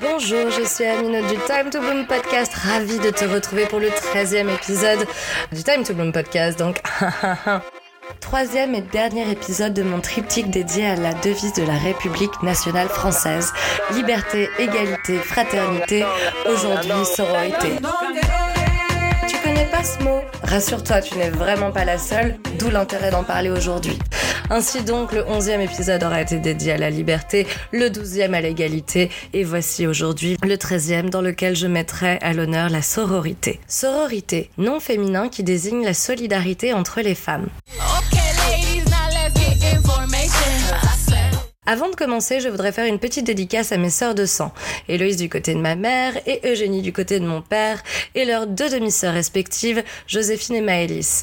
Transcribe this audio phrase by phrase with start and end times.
[0.00, 3.88] Bonjour, je suis Amine du Time to Bloom podcast, ravie de te retrouver pour le
[3.88, 5.06] 13e épisode
[5.52, 6.58] du Time to Bloom podcast.
[6.58, 6.80] Donc,
[8.20, 12.88] troisième et dernier épisode de mon triptyque dédié à la devise de la République nationale
[12.88, 13.52] française.
[13.92, 16.04] Liberté, égalité, fraternité,
[16.46, 17.76] aujourd'hui sororité.
[19.66, 23.98] Pas ce mot Rassure-toi, tu n'es vraiment pas la seule, d'où l'intérêt d'en parler aujourd'hui.
[24.48, 29.10] Ainsi donc, le 11e épisode aura été dédié à la liberté, le 12e à l'égalité,
[29.34, 33.60] et voici aujourd'hui le 13e dans lequel je mettrai à l'honneur la sororité.
[33.68, 37.48] Sororité, nom féminin qui désigne la solidarité entre les femmes.
[41.70, 44.52] Avant de commencer, je voudrais faire une petite dédicace à mes sœurs de sang,
[44.88, 47.80] Héloïse du côté de ma mère et Eugénie du côté de mon père,
[48.16, 51.22] et leurs deux demi-sœurs respectives, Joséphine et Maëlys.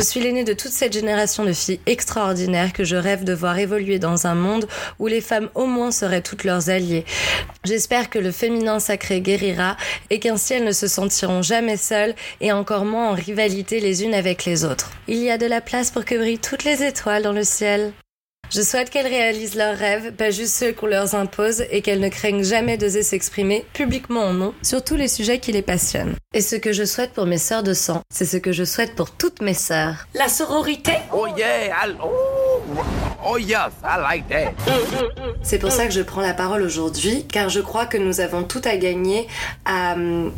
[0.00, 3.58] Je suis l'aînée de toute cette génération de filles extraordinaires que je rêve de voir
[3.58, 4.66] évoluer dans un monde
[4.98, 7.04] où les femmes au moins seraient toutes leurs alliées.
[7.64, 9.76] J'espère que le féminin sacré guérira
[10.08, 14.14] et qu'ainsi elles ne se sentiront jamais seules et encore moins en rivalité les unes
[14.14, 14.90] avec les autres.
[15.06, 17.92] Il y a de la place pour que brillent toutes les étoiles dans le ciel.
[18.48, 22.08] Je souhaite qu'elles réalisent leurs rêves, pas juste ceux qu'on leur impose, et qu'elles ne
[22.08, 26.16] craignent jamais d'oser s'exprimer publiquement en nom sur tous les sujets qui les passionnent.
[26.32, 28.94] Et ce que je souhaite pour mes sœurs de sang, c'est ce que je souhaite
[28.94, 30.06] pour toutes mes sœurs.
[30.14, 32.62] La sororité Oh yeah, I, oh,
[33.26, 34.52] oh yes, I like that.
[35.42, 38.44] C'est pour ça que je prends la parole aujourd'hui, car je crois que nous avons
[38.44, 39.26] tout à gagner
[39.64, 40.32] à hum,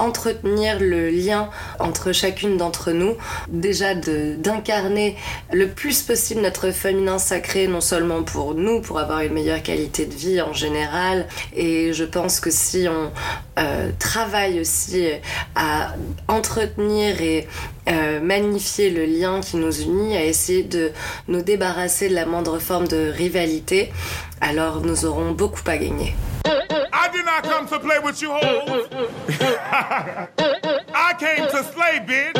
[0.00, 3.16] entretenir le lien entre chacune d'entre nous,
[3.48, 5.16] déjà d'incarner
[5.52, 10.06] le plus possible notre féminin sacré, non seulement pour nous, pour avoir une meilleure qualité
[10.06, 13.10] de vie en général, et je pense que si on
[13.58, 15.06] euh, travaille aussi
[15.54, 15.94] à
[16.28, 17.46] entretenir et
[17.88, 20.92] euh, magnifier le lien qui nous unit, à essayer de
[21.28, 23.92] nous débarrasser de la moindre forme de rivalité,
[24.40, 26.14] alors nous aurons beaucoup à gagner.
[27.30, 28.32] I come to play with you.
[30.94, 32.38] I came to slay, bitch.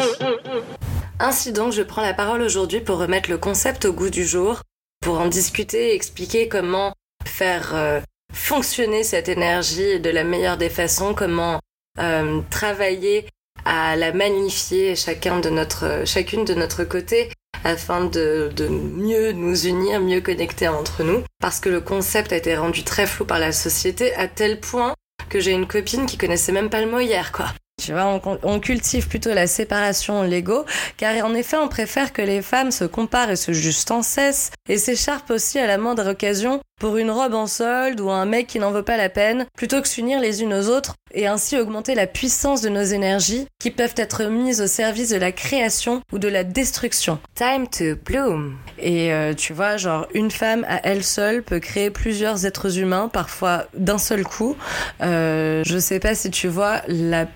[1.20, 4.62] Ainsi donc, je prends la parole aujourd'hui pour remettre le concept au goût du jour,
[5.00, 6.92] pour en discuter et expliquer comment
[7.24, 8.00] faire euh,
[8.32, 11.60] fonctionner cette énergie de la meilleure des façons, comment
[11.98, 13.26] euh, travailler
[13.64, 17.30] à la magnifier chacun de notre, chacune de notre côté
[17.64, 21.22] afin de, mieux nous unir, mieux connecter entre nous.
[21.40, 24.94] Parce que le concept a été rendu très flou par la société à tel point
[25.28, 27.46] que j'ai une copine qui connaissait même pas le mot hier, quoi.
[27.80, 30.64] Tu vois, on, on cultive plutôt la séparation l'ego,
[30.96, 34.50] car en effet, on préfère que les femmes se comparent et se jugent sans cesse,
[34.68, 38.46] et s'écharpent aussi à la moindre occasion pour une robe en solde ou un mec
[38.46, 41.58] qui n'en vaut pas la peine, plutôt que s'unir les unes aux autres et ainsi
[41.58, 46.00] augmenter la puissance de nos énergies qui peuvent être mises au service de la création
[46.12, 47.18] ou de la destruction.
[47.34, 48.56] Time to bloom.
[48.78, 53.08] Et euh, tu vois, genre une femme à elle seule peut créer plusieurs êtres humains,
[53.12, 54.56] parfois d'un seul coup.
[55.02, 57.26] Euh, je sais pas si tu vois la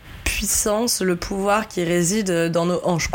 [1.00, 3.10] le pouvoir qui réside dans nos hanches.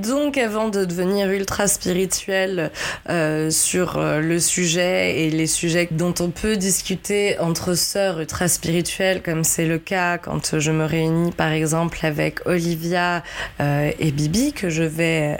[0.00, 2.70] Donc avant de devenir ultra spirituel
[3.10, 8.48] euh, sur euh, le sujet et les sujets dont on peut discuter entre sœurs ultra
[8.48, 13.22] spirituelles comme c'est le cas quand je me réunis par exemple avec Olivia
[13.60, 15.38] euh, et Bibi que je vais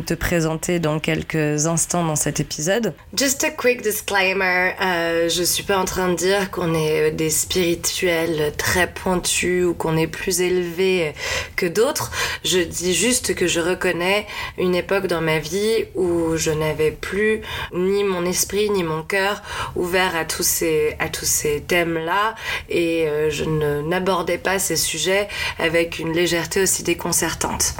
[0.00, 2.94] te présenter dans quelques instants dans cet épisode.
[3.16, 7.30] Just a quick disclaimer, euh, je suis pas en train de dire qu'on est des
[7.30, 11.12] spirituels très pointus ou qu'on est plus élevés
[11.56, 12.10] que d'autres.
[12.44, 14.26] Je dis juste que je reconnais
[14.58, 17.42] une époque dans ma vie où je n'avais plus
[17.74, 19.42] ni mon esprit ni mon cœur
[19.76, 22.34] ouvert à tous ces à tous ces thèmes-là
[22.68, 25.28] et euh, je n'abordais pas ces sujets
[25.58, 27.74] avec une légèreté aussi déconcertante.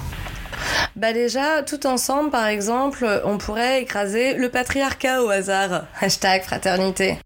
[0.97, 5.85] Bah déjà, tout ensemble, par exemple, on pourrait écraser le patriarcat au hasard.
[6.01, 7.19] Hashtag fraternité.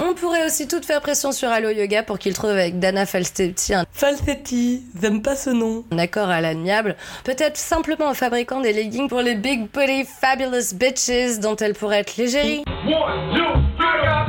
[0.00, 3.74] On pourrait aussi tout faire pression sur Allo Yoga pour qu'il trouve avec Dana Falstetti
[3.74, 5.84] un Falsetti, j'aime pas ce nom.
[5.92, 6.96] Un accord à l'amiable.
[7.22, 12.00] Peut-être simplement en fabriquant des leggings pour les big booty fabulous bitches dont elle pourrait
[12.00, 12.64] être l'égérie.
[12.66, 13.44] One, two,
[13.78, 14.23] three.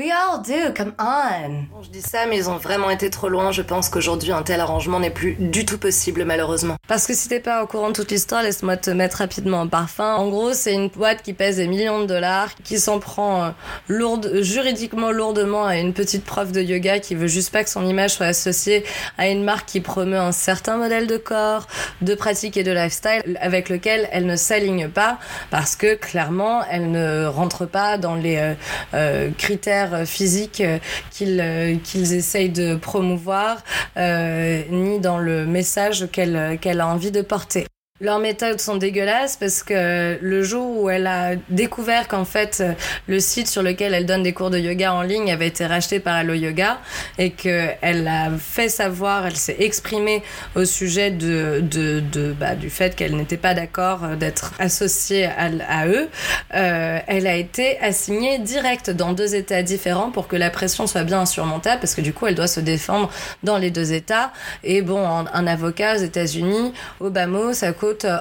[0.00, 1.68] We all do, come on.
[1.82, 3.52] Je dis ça, mais ils ont vraiment été trop loin.
[3.52, 6.76] Je pense qu'aujourd'hui, un tel arrangement n'est plus du tout possible, malheureusement.
[6.86, 9.68] Parce que si t'es pas au courant de toute l'histoire, laisse-moi te mettre rapidement en
[9.68, 10.14] parfum.
[10.16, 13.50] En gros, c'est une boîte qui pèse des millions de dollars, qui s'en prend euh,
[13.88, 17.86] lourde, juridiquement lourdement à une petite prof de yoga qui veut juste pas que son
[17.86, 18.84] image soit associée
[19.16, 21.66] à une marque qui promeut un certain modèle de corps,
[22.02, 25.18] de pratique et de lifestyle avec lequel elle ne s'aligne pas
[25.50, 28.54] parce que clairement, elle ne rentre pas dans les euh,
[28.92, 30.78] euh, critères physiques euh,
[31.10, 31.40] qu'il
[31.78, 33.58] qu'ils essayent de promouvoir,
[33.96, 37.66] euh, ni dans le message qu'elle qu'elle a envie de porter.
[38.02, 42.62] Leurs méthodes sont dégueulasses parce que le jour où elle a découvert qu'en fait
[43.06, 46.00] le site sur lequel elle donne des cours de yoga en ligne avait été racheté
[46.00, 46.78] par Allo Yoga
[47.18, 50.22] et qu'elle a fait savoir, elle s'est exprimée
[50.54, 55.50] au sujet de, de, de bah, du fait qu'elle n'était pas d'accord d'être associée à,
[55.68, 56.08] à eux,
[56.54, 61.04] euh, elle a été assignée direct dans deux États différents pour que la pression soit
[61.04, 63.10] bien insurmontable parce que du coup elle doit se défendre
[63.42, 64.32] dans les deux États.
[64.64, 67.74] Et bon un, avocat aux États-Unis mot ça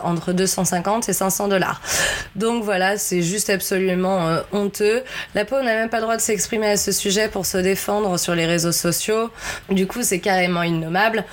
[0.04, 1.82] entre 250 et 500 dollars.
[2.36, 5.04] Donc voilà, c'est juste absolument euh, honteux.
[5.36, 8.18] La peau n'a même pas le droit de s'exprimer à ce sujet pour se défendre
[8.18, 9.30] sur les réseaux sociaux.
[9.70, 11.24] Du coup, c'est carrément innommable.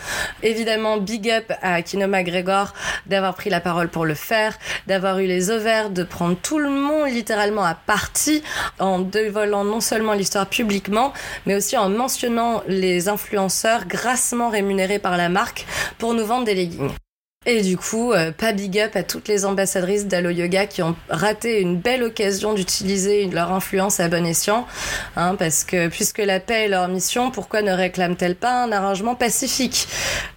[0.42, 2.72] Évidemment, big up à Kino McGregor
[3.06, 6.70] d'avoir pris la parole pour le faire, d'avoir eu les ovaires de prendre tout le
[6.70, 8.42] monde littéralement à partie
[8.78, 11.12] en dévoilant non seulement l'histoire publiquement,
[11.46, 15.66] mais aussi en mentionnant les influenceurs grassement rémunérés par la marque
[15.98, 16.90] pour nous vendre des leggings.
[17.48, 20.96] Et du coup, euh, pas big up à toutes les ambassadrices d'Allo Yoga qui ont
[21.08, 24.66] raté une belle occasion d'utiliser leur influence à bon escient.
[25.14, 29.14] Hein, parce que puisque la paix est leur mission, pourquoi ne réclament-elles pas un arrangement
[29.14, 29.86] pacifique?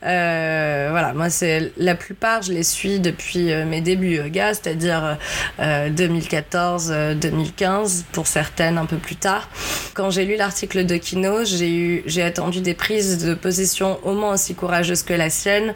[0.05, 5.17] Euh, Voilà, moi c'est la plupart, je les suis depuis euh, mes débuts yoga, c'est-à-dire
[5.59, 9.49] euh, 2014-2015, pour certaines un peu plus tard.
[9.95, 14.13] Quand j'ai lu l'article de Kino, j'ai eu, j'ai attendu des prises de position au
[14.13, 15.73] moins aussi courageuses que la sienne,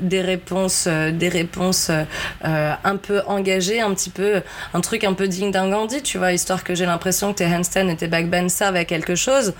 [0.00, 4.42] des réponses, euh, des réponses euh, un peu engagées, un petit peu,
[4.74, 7.46] un truc un peu digne d'un Gandhi, tu vois, histoire que j'ai l'impression que tes
[7.46, 9.54] handstands et tes backbends servent à quelque chose.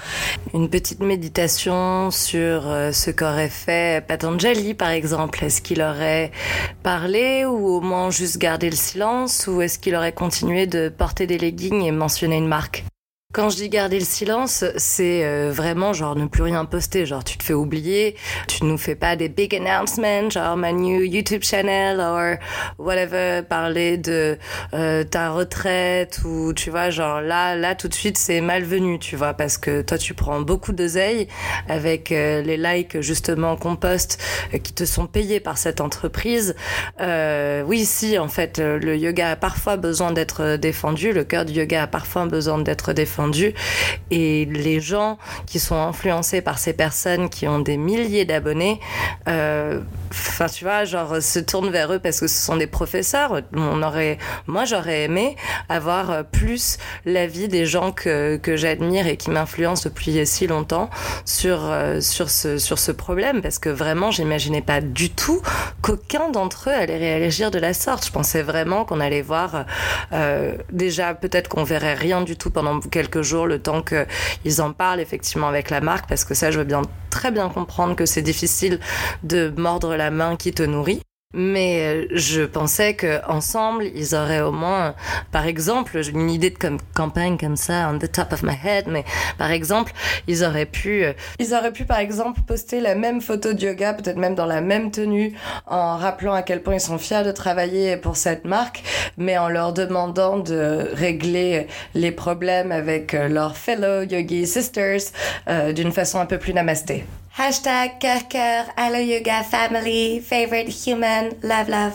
[0.55, 5.45] Une petite méditation sur euh, ce qu'aurait fait Patanjali, par exemple.
[5.45, 6.31] Est-ce qu'il aurait
[6.83, 11.27] parlé ou au moins juste gardé le silence ou est-ce qu'il aurait continué de porter
[11.27, 12.85] des leggings et mentionner une marque?
[13.37, 17.05] Quand je dis garder le silence, c'est euh, vraiment genre ne plus rien poster.
[17.05, 18.17] Genre tu te fais oublier,
[18.49, 22.39] tu nous fais pas des big announcements, genre ma new YouTube channel or
[22.79, 24.39] whatever, parler de
[24.73, 29.17] euh, ta retraite ou tu vois genre là là tout de suite c'est malvenu, tu
[29.17, 31.29] vois parce que toi tu prends beaucoup d'oseille
[31.69, 34.19] avec euh, les likes justement qu'on poste
[34.55, 36.55] euh, qui te sont payés par cette entreprise.
[36.99, 41.83] Oui si en fait le yoga a parfois besoin d'être défendu, le cœur du yoga
[41.83, 43.26] a parfois besoin d'être défendu
[44.11, 48.81] et les gens qui sont influencés par ces personnes qui ont des milliers d'abonnés,
[49.29, 49.81] euh,
[50.29, 53.41] enfin tu vois, genre se tournent vers eux parce que ce sont des professeurs.
[53.55, 55.37] On aurait, moi j'aurais aimé
[55.69, 60.89] avoir plus l'avis des gens que, que j'admire et qui m'influencent depuis si longtemps
[61.25, 65.43] sur euh, sur ce sur ce problème parce que vraiment j'imaginais pas du tout
[65.83, 68.07] qu'aucun d'entre eux allait réagir de la sorte.
[68.07, 69.67] Je pensais vraiment qu'on allait voir
[70.13, 74.73] euh, déjà peut-être qu'on verrait rien du tout pendant quelques jours le temps qu'ils en
[74.73, 76.83] parlent effectivement avec la marque parce que ça je veux bien
[77.17, 78.79] très bien comprendre que c'est difficile
[79.23, 81.01] de mordre la main qui te nourrit.
[81.39, 84.95] Mais euh, je pensais que ensemble, ils auraient au moins,
[85.33, 88.87] par exemple, une idée de comme campagne comme ça, on the top of my head,
[88.89, 89.05] mais
[89.37, 89.93] par exemple,
[90.27, 93.93] ils auraient pu, euh, ils auraient pu par exemple poster la même photo de yoga,
[93.93, 95.35] peut-être même dans la même tenue,
[95.67, 98.83] en rappelant à quel point ils sont fiers de travailler pour cette marque,
[99.19, 105.13] mais en leur demandant de régler les problèmes avec euh, leurs fellow yogi sisters
[105.49, 107.05] euh, d'une façon un peu plus namasté.
[107.39, 111.93] Hashtag cœur cœur, Allo Yoga Family, favorite human, love love.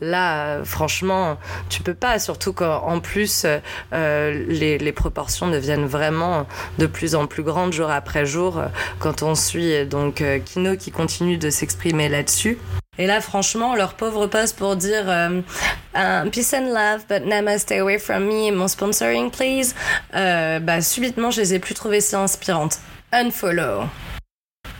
[0.00, 3.46] Là, franchement, tu peux pas, surtout quand en plus
[3.94, 6.48] euh, les, les proportions deviennent vraiment
[6.78, 8.60] de plus en plus grandes jour après jour
[8.98, 12.58] quand on suit donc euh, Kino qui continue de s'exprimer là-dessus.
[12.98, 15.42] Et là, franchement, leur pauvre poste pour dire euh,
[16.32, 19.76] peace and love, but Nama stay away from me, mon sponsoring please,
[20.16, 22.80] euh, bah subitement, je les ai plus trouvées si inspirantes.
[23.12, 23.84] Unfollow.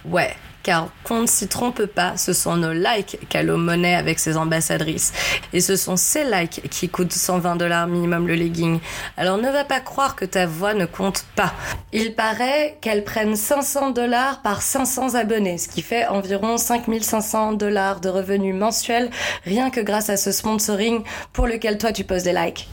[0.04, 4.36] Ouais, car qu'on ne s'y trompe pas, ce sont nos likes qu'Allo monnaie avec ses
[4.36, 5.12] ambassadrices.
[5.52, 8.80] Et ce sont ces likes qui coûtent 120 dollars minimum le legging.
[9.16, 11.52] Alors ne va pas croire que ta voix ne compte pas.
[11.92, 18.00] Il paraît qu'elles prennent 500 dollars par 500 abonnés, ce qui fait environ 5500 dollars
[18.00, 19.10] de revenus mensuels
[19.44, 22.68] rien que grâce à ce sponsoring pour lequel toi tu poses des likes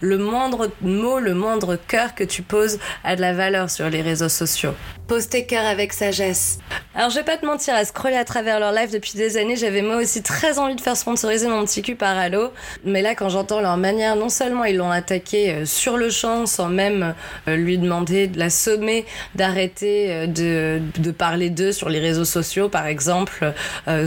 [0.00, 4.02] le moindre mot, le moindre cœur que tu poses a de la valeur sur les
[4.02, 4.74] réseaux sociaux.
[5.08, 6.58] Pose tes cœurs avec sagesse.
[6.94, 9.54] Alors je vais pas te mentir, à scroller à travers leur live depuis des années,
[9.56, 12.50] j'avais moi aussi très envie de faire sponsoriser mon petit cul par Halo.
[12.84, 16.46] Mais là, quand j'entends leur manière, non seulement ils l'ont attaqué euh, sur le champ
[16.46, 17.14] sans même
[17.46, 19.06] euh, lui demander de la sommer
[19.36, 23.52] d'arrêter euh, de, parler d'eux sur les réseaux sociaux, par exemple,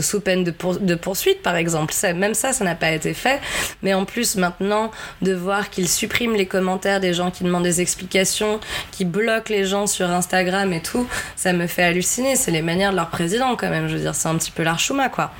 [0.00, 1.94] sous peine de, pour- de poursuite, par exemple.
[2.14, 3.40] Même ça, ça n'a pas été fait.
[3.82, 4.90] Mais en plus, maintenant,
[5.22, 8.60] de voir qu'ils suppriment les commentaires des gens qui demandent des explications,
[8.92, 12.36] qui bloquent les gens sur Instagram et tout, ça me fait halluciner.
[12.36, 13.88] C'est les manières de leur président, quand même.
[13.88, 15.32] Je veux dire, c'est un petit peu l'archouma, quoi.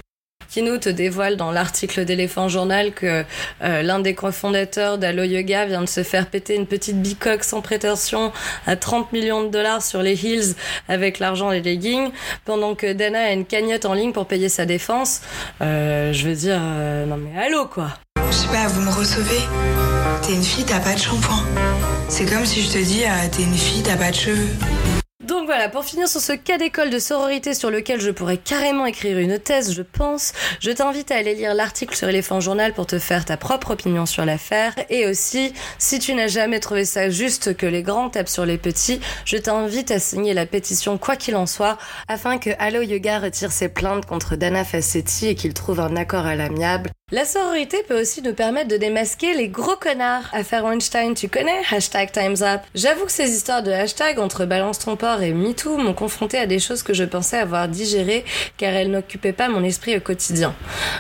[0.51, 3.25] Kino te dévoile dans l'article d'Éléphant Journal que
[3.63, 7.61] euh, l'un des cofondateurs d'Allo Yoga vient de se faire péter une petite bicoque sans
[7.61, 8.33] prétention
[8.67, 10.57] à 30 millions de dollars sur les Hills
[10.89, 12.11] avec l'argent des leggings,
[12.45, 15.21] pendant que Dana a une cagnotte en ligne pour payer sa défense.
[15.63, 19.43] Euh, je veux dire, euh, non mais allô quoi Je sais pas, vous me recevez?
[20.27, 21.45] T'es une fille, t'as pas de shampoing.
[22.09, 25.00] C'est comme si je te dis, t'es une fille, t'as pas de cheveux.
[25.31, 28.85] Donc voilà, pour finir sur ce cas d'école de sororité sur lequel je pourrais carrément
[28.85, 32.89] écrire une thèse, je pense, je t'invite à aller lire l'article sur Elephant Journal pour
[32.89, 34.75] te faire ta propre opinion sur l'affaire.
[34.89, 38.59] Et aussi, si tu n'as jamais trouvé ça juste que les grands tapent sur les
[38.59, 43.21] petits, je t'invite à signer la pétition quoi qu'il en soit, afin que Allo Yoga
[43.21, 46.91] retire ses plaintes contre Dana Fassetti et qu'il trouve un accord à l'amiable.
[47.13, 50.29] La sororité peut aussi nous permettre de démasquer les gros connards.
[50.33, 51.61] Affaire Weinstein, tu connais?
[51.69, 52.61] Hashtag Time's Up.
[52.77, 56.59] J'avoue que ces histoires de hashtag entre Balance ton et MeToo m'ont confronté à des
[56.59, 58.25] choses que je pensais avoir digérées
[58.57, 60.55] car elles n'occupaient pas mon esprit au quotidien.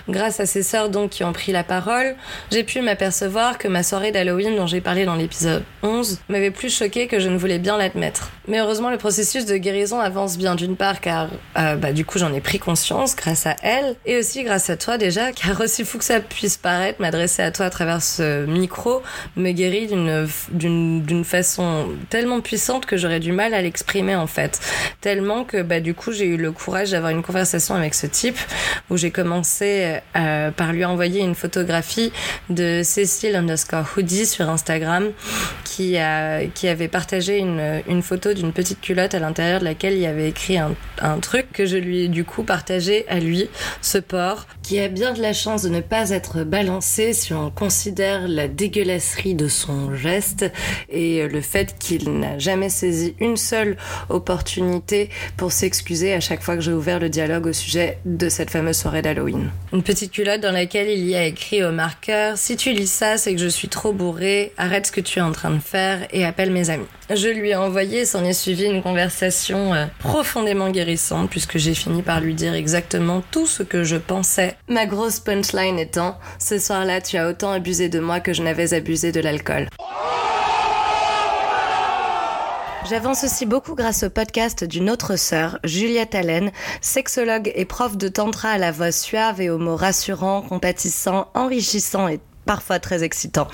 [0.08, 2.16] Grâce à ces sœurs donc qui ont pris la parole,
[2.50, 6.74] j'ai pu m'apercevoir que ma soirée d'Halloween dont j'ai parlé dans l'épisode 11 m'avait plus
[6.74, 8.30] choqué que je ne voulais bien l'admettre.
[8.48, 12.18] Mais heureusement le processus de guérison avance bien d'une part car euh, bah, du coup
[12.18, 15.84] j'en ai pris conscience grâce à elle et aussi grâce à toi déjà car aussi
[15.84, 19.02] fou que ça puisse paraître m'adresser à toi à travers ce micro
[19.36, 24.60] me guérit d'une façon tellement puissante que j'aurais du mal à l'exprimer en fait.
[25.00, 28.38] Tellement que bah du coup j'ai eu le courage d'avoir une conversation avec ce type
[28.90, 32.12] où j'ai commencé euh, par lui envoyer une photographie
[32.48, 35.10] de Cécile underscore hoodie sur Instagram
[35.64, 39.94] qui a qui avait partagé une une photo d'une petite culotte à l'intérieur de laquelle
[39.94, 43.18] il y avait écrit un, un truc que je lui ai du coup partagé à
[43.18, 43.48] lui
[43.80, 47.50] ce porc qui a bien de la chance de ne pas être balancé si on
[47.50, 50.48] considère la dégueulasserie de son geste
[50.88, 53.76] et le fait qu'il n'a jamais saisi une seule
[54.10, 58.50] opportunité pour s'excuser à chaque fois que j'ai ouvert le dialogue au sujet de cette
[58.50, 59.50] fameuse soirée d'Halloween.
[59.72, 63.16] Une petite culotte dans laquelle il y a écrit au marqueur Si tu lis ça,
[63.16, 66.06] c'est que je suis trop bourré, arrête ce que tu es en train de faire
[66.12, 66.86] et appelle mes amis.
[67.12, 72.02] Je lui ai envoyé, s'en est suivi une conversation euh, profondément guérissante puisque j'ai fini
[72.02, 74.54] par lui dire exactement tout ce que je pensais.
[74.68, 78.74] Ma grosse punchline étant Ce soir-là, tu as autant abusé de moi que je n'avais
[78.74, 79.68] abusé de l'alcool.
[82.88, 86.50] J'avance aussi beaucoup grâce au podcast d'une autre sœur, Juliette Allen,
[86.80, 92.08] sexologue et prof de tantra à la voix suave et aux mots rassurants, compatissants, enrichissants
[92.08, 93.48] et parfois très excitant.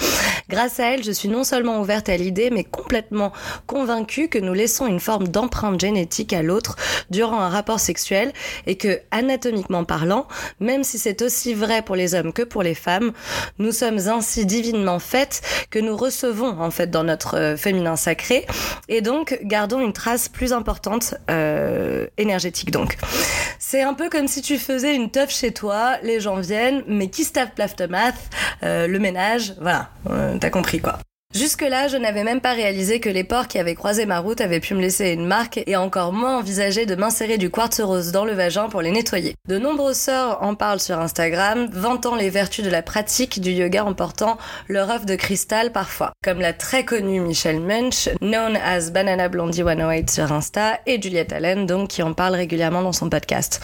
[0.49, 3.33] Grâce à elle, je suis non seulement ouverte à l'idée, mais complètement
[3.67, 6.77] convaincue que nous laissons une forme d'empreinte génétique à l'autre
[7.11, 8.33] durant un rapport sexuel
[8.67, 10.27] et que, anatomiquement parlant,
[10.61, 13.13] même si c'est aussi vrai pour les hommes que pour les femmes,
[13.59, 18.47] nous sommes ainsi divinement faites que nous recevons en fait dans notre euh, féminin sacré
[18.89, 22.97] et donc gardons une trace plus importante euh, énergétique donc.
[23.59, 27.09] C'est un peu comme si tu faisais une teuf chez toi, les gens viennent, mais
[27.09, 28.15] qui se tape l'aftermath,
[28.63, 30.99] euh, le ménage, voilà, euh, t'as compris quoi.
[31.37, 34.59] Jusque-là, je n'avais même pas réalisé que les porcs qui avaient croisé ma route avaient
[34.59, 38.25] pu me laisser une marque et encore moins envisagé de m'insérer du quartz rose dans
[38.25, 39.35] le vagin pour les nettoyer.
[39.47, 43.85] De nombreuses sœurs en parlent sur Instagram, vantant les vertus de la pratique du yoga
[43.85, 44.39] en portant
[44.69, 46.13] leur œuf de cristal parfois.
[46.25, 51.35] Comme la très connue Michelle Munch, known as Banana Blondie 108 sur Insta, et Juliette
[51.35, 53.61] Allen, donc, qui en parle régulièrement dans son podcast.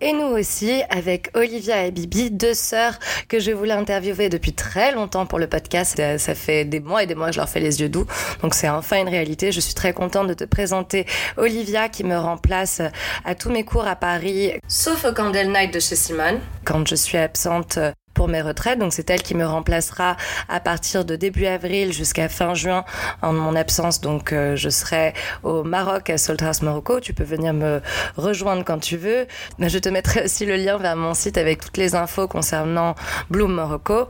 [0.00, 4.92] Et nous aussi, avec Olivia et Bibi, deux sœurs que je voulais interviewer depuis très
[4.92, 6.00] longtemps pour le podcast.
[6.18, 8.06] Ça fait des et des mois je leur fais les yeux doux.
[8.42, 9.52] Donc c'est enfin une réalité.
[9.52, 11.06] Je suis très contente de te présenter
[11.36, 12.82] Olivia qui me remplace
[13.24, 16.94] à tous mes cours à Paris, sauf au Candle Night de chez Simone, quand je
[16.94, 17.78] suis absente
[18.14, 18.78] pour mes retraites.
[18.78, 20.16] Donc c'est elle qui me remplacera
[20.48, 22.84] à partir de début avril jusqu'à fin juin
[23.22, 24.00] en mon absence.
[24.00, 27.00] Donc euh, je serai au Maroc à Salthouse Morocco.
[27.00, 27.80] Tu peux venir me
[28.16, 29.26] rejoindre quand tu veux.
[29.58, 32.94] Je te mettrai aussi le lien vers mon site avec toutes les infos concernant
[33.30, 34.08] Bloom Morocco.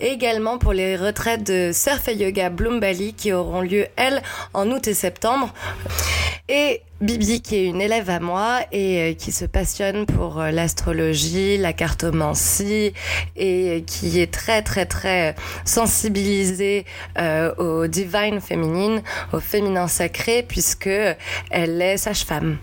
[0.00, 4.22] Également pour les retraites de surf et yoga Bloom Bali qui auront lieu elles
[4.54, 5.52] en août et septembre.
[6.48, 10.52] Et Bibi, qui est une élève à moi et euh, qui se passionne pour euh,
[10.52, 12.92] l'astrologie, la cartomancie
[13.34, 16.86] et qui est très très très sensibilisée
[17.18, 20.86] euh, au divine féminine, au féminin sacré, puisque
[21.50, 22.58] elle est sage-femme.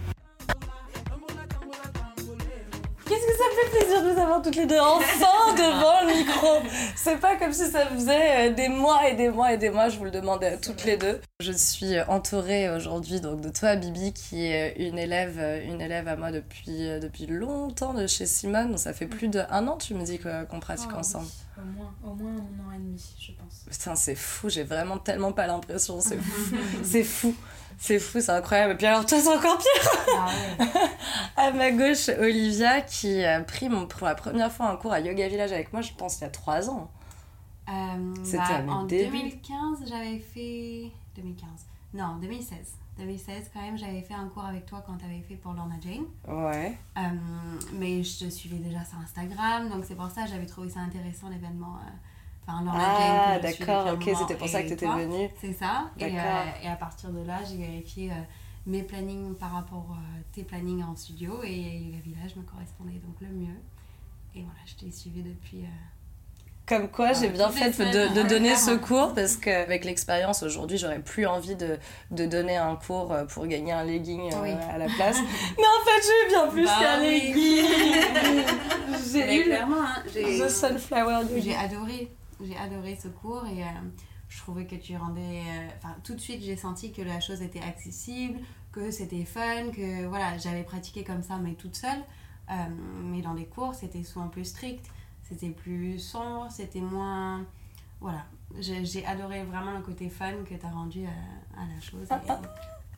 [3.72, 6.48] Plaisir de vous avoir toutes les deux enfin devant le micro.
[6.96, 9.89] C'est pas comme si ça faisait euh, des mois et des mois et des mois,
[9.89, 11.20] je vous le demandais à toutes les deux.
[11.39, 16.08] Je suis entourée aujourd'hui donc de toi, Bibi, qui est une élève, euh, une élève
[16.08, 18.78] à moi depuis, euh, depuis longtemps de chez Simone.
[18.78, 21.25] Ça fait plus d'un an, tu me dis qu'on pratique Ah, ensemble.
[21.28, 21.63] oui.
[21.63, 23.66] Au moins, au moins un an et demi, je pense.
[23.70, 26.56] Putain, c'est fou, j'ai vraiment tellement pas l'impression, c'est fou.
[26.84, 27.36] c'est fou.
[27.82, 28.74] C'est fou, c'est incroyable.
[28.74, 29.92] Et puis alors, toi, c'est encore pire.
[30.18, 30.28] Ah
[30.60, 30.68] ouais.
[31.38, 35.00] À ma gauche, Olivia, qui a pris mon, pour la première fois un cours à
[35.00, 36.92] Yoga Village avec moi, je pense, il y a trois ans.
[37.70, 39.12] Euh, C'était bah, en débuts.
[39.18, 40.92] 2015, j'avais fait.
[41.16, 41.48] 2015.
[41.94, 42.58] Non, 2016.
[42.98, 45.76] 2016, quand même, j'avais fait un cours avec toi quand tu avais fait pour Lorna
[45.82, 46.04] Jane.
[46.28, 46.78] Ouais.
[46.98, 47.02] Euh,
[47.74, 50.82] mais je te suivais déjà sur Instagram, donc c'est pour ça que j'avais trouvé ça
[50.82, 51.78] intéressant l'événement.
[51.86, 51.90] euh,
[52.50, 54.96] Enfin, Ah, suis d'accord, ok, c'était pour ça que t'étais toi.
[54.96, 55.29] venue.
[55.39, 55.91] C'est ça.
[56.00, 58.15] Et, euh, et à partir de là, j'ai vérifié euh,
[58.65, 63.15] mes plannings par rapport à tes plannings en studio et Yoga Village me correspondait donc
[63.22, 63.56] le mieux.
[64.36, 65.62] Et voilà, je t'ai suivi depuis.
[65.63, 65.68] euh,
[66.68, 71.00] Comme quoi, j'ai bien fait de, ouais, donner ce cours parce qu'avec l'expérience aujourd'hui, j'aurais
[71.00, 71.77] plus envie de,
[72.12, 75.18] de donner un cours euh, pour gagner un legging euh, à la place.
[75.58, 77.34] Mais en fait, j'ai eu bien plus Bah qu'un oui.
[77.34, 77.65] legging.
[79.12, 83.63] J'ai eu le clairement, hein, j'ai- The Sunflower J'ai adoré, j'ai adoré ce cours et
[83.63, 83.67] euh,
[84.29, 85.22] je trouvais que tu rendais.
[85.48, 88.39] euh, Enfin, tout de suite, j'ai senti que la chose était accessible,
[88.72, 92.00] que c'était fun, que voilà, j'avais pratiqué comme ça, mais toute seule.
[92.50, 92.53] Euh,
[93.03, 94.86] mais dans les cours, c'était souvent plus strict,
[95.27, 97.46] c'était plus sombre, c'était moins.
[98.01, 98.25] Voilà,
[98.60, 102.08] j'ai adoré vraiment le côté fun que tu as rendu à, à la chose.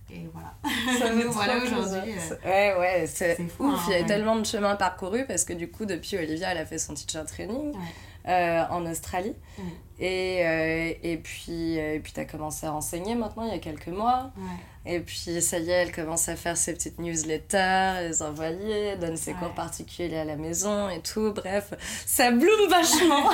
[0.10, 0.54] Et, et voilà.
[1.00, 2.14] Ça Nous voilà aujourd'hui.
[2.46, 3.60] Ouais, ouais, c'est ouf.
[3.62, 6.58] hein, Il y a tellement de chemin parcouru parce que du coup, depuis Olivia, elle
[6.60, 7.80] a fait son teacher training Ouais.
[8.28, 9.36] Euh, en Australie.
[9.58, 9.66] Ouais.
[10.00, 13.56] Et, euh, et puis, euh, et puis tu as commencé à enseigner maintenant, il y
[13.56, 14.32] a quelques mois.
[14.38, 14.44] Ouais.
[14.84, 19.16] Et puis, ça y est, elle commence à faire ses petites newsletters, les envoyer, donne
[19.16, 19.38] ses Ouais.
[19.40, 21.34] cours particuliers à la maison et tout.
[21.34, 21.66] Bref,
[22.08, 23.30] ça bloom vachement.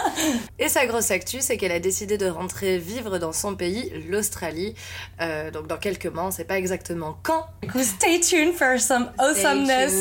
[0.58, 4.74] et sa grosse actu, c'est qu'elle a décidé de rentrer vivre dans son pays, l'Australie.
[5.20, 7.46] Euh, donc, dans quelques mois, on sait pas exactement quand.
[7.62, 9.92] Du coup, stay tuned for some awesomeness.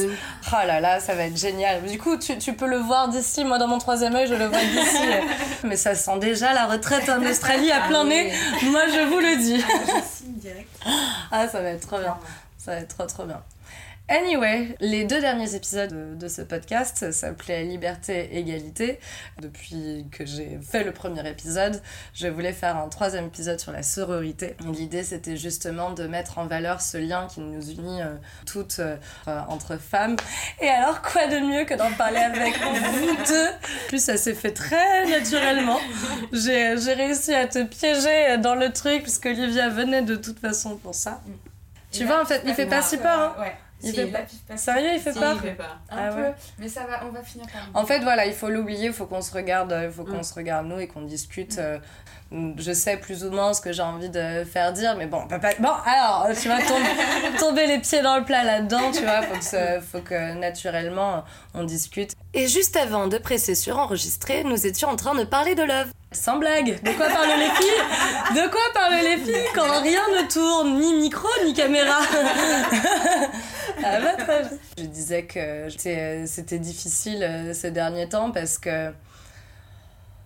[0.53, 1.83] Oh là là, ça va être génial.
[1.83, 3.43] Du coup, tu, tu peux le voir d'ici.
[3.43, 4.97] Moi, dans mon troisième œil, je le vois d'ici.
[5.65, 8.31] Mais ça sent déjà la retraite en Australie à Ah plein nez.
[8.63, 9.57] Moi, je vous le dis.
[9.59, 10.69] Je signe direct.
[11.31, 12.17] Ah, ça va être trop bien.
[12.57, 13.41] Ça va être trop trop bien.
[14.07, 18.99] Anyway, les deux derniers épisodes de, de ce podcast s'appelaient Liberté, Égalité.
[19.41, 21.81] Depuis que j'ai fait le premier épisode,
[22.13, 24.57] je voulais faire un troisième épisode sur la sororité.
[24.71, 28.13] L'idée, c'était justement de mettre en valeur ce lien qui nous unit euh,
[28.45, 28.95] toutes euh,
[29.27, 30.17] euh, entre femmes.
[30.61, 33.47] Et alors, quoi de mieux que d'en parler avec vous deux?
[33.47, 35.79] En plus, ça s'est fait très naturellement.
[36.31, 40.93] J'ai réussi à te piéger dans le truc, puisque Olivia venait de toute façon pour
[40.93, 41.21] ça.
[41.91, 43.35] Tu vois, en fait, il fait pas si peur.
[43.35, 43.41] Hein.
[43.41, 43.55] Ouais.
[43.81, 45.79] Il Si, fait pas- il fait pas Sérieux, il fait Si, peur il fait peur.
[45.89, 46.33] Un Ah peu, ouais.
[46.59, 47.81] mais ça va, on va finir par.
[47.81, 50.23] En fait, voilà, il faut l'oublier, il faut qu'on se regarde, il faut qu'on Mm.
[50.23, 51.57] se regarde nous et qu'on discute.
[51.59, 51.77] euh,
[52.31, 55.27] je sais plus ou moins ce que j'ai envie de faire dire, mais bon, on
[55.27, 55.53] peut pas.
[55.59, 59.35] Bon, alors, tu vas tomber, tomber les pieds dans le plat là-dedans, tu vois, faut
[59.39, 62.11] que, faut que naturellement on discute.
[62.33, 65.87] Et juste avant de presser sur enregistrer, nous étions en train de parler de love.
[66.11, 68.35] Sans blague, de quoi parlent les filles?
[68.35, 71.99] De quoi parlent les filles quand rien ne tourne, ni micro, ni caméra?
[73.83, 74.55] À votre avis?
[74.77, 78.91] Je disais que c'était c'était difficile euh, ces derniers temps parce que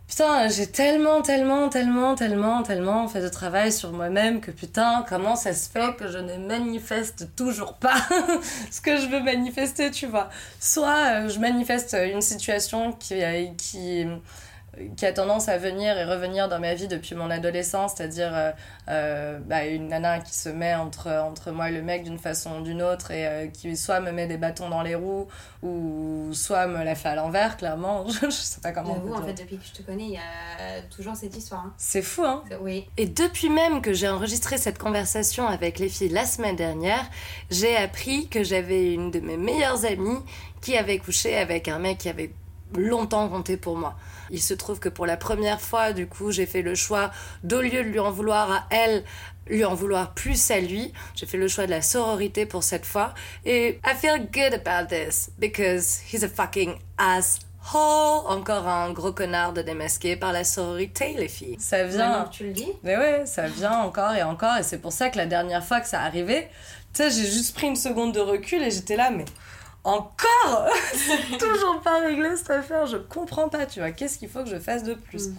[0.09, 5.35] Putain, j'ai tellement, tellement, tellement, tellement, tellement fait de travail sur moi-même que putain, comment
[5.35, 7.93] ça se fait que je ne manifeste toujours pas
[8.71, 10.29] ce que je veux manifester, tu vois.
[10.59, 14.07] Soit euh, je manifeste une situation qui, euh, qui,
[14.95, 18.51] qui a tendance à venir et revenir dans ma vie depuis mon adolescence, c'est-à-dire euh,
[18.89, 22.59] euh, bah, une nana qui se met entre, entre moi et le mec d'une façon
[22.59, 25.27] ou d'une autre et euh, qui soit me met des bâtons dans les roues
[25.63, 28.07] ou soit me la fait à l'envers, clairement.
[28.21, 28.95] je, sais pas comment.
[28.99, 31.65] peut en fait, depuis que je te connais, il y a toujours cette histoire.
[31.65, 31.73] hein.
[31.77, 32.87] C'est fou, hein Oui.
[32.97, 37.05] Et depuis même que j'ai enregistré cette conversation avec les filles la semaine dernière,
[37.49, 40.19] j'ai appris que j'avais une de mes meilleures amies
[40.61, 42.31] qui avait couché avec un mec qui avait
[42.75, 43.95] longtemps compté pour moi.
[44.29, 47.11] Il se trouve que pour la première fois, du coup, j'ai fait le choix,
[47.43, 49.03] d'au lieu de lui en vouloir à elle,
[49.47, 52.85] lui en vouloir plus à lui, j'ai fait le choix de la sororité pour cette
[52.85, 53.13] fois.
[53.45, 57.45] Et I feel good about this, because he's a fucking asshole.
[57.71, 61.57] Encore un gros connard de démasqué par la sororité, les filles.
[61.59, 64.93] Ça que tu le dis, mais ouais, ça vient encore et encore, et c'est pour
[64.93, 66.49] ça que la dernière fois que ça arrivait,
[66.93, 69.25] tu sais, j'ai juste pris une seconde de recul et j'étais là, mais
[69.89, 74.43] encore C'est toujours pas réglé cette affaire, je comprends pas, tu vois, qu'est-ce qu'il faut
[74.43, 75.35] que je fasse de plus Mm.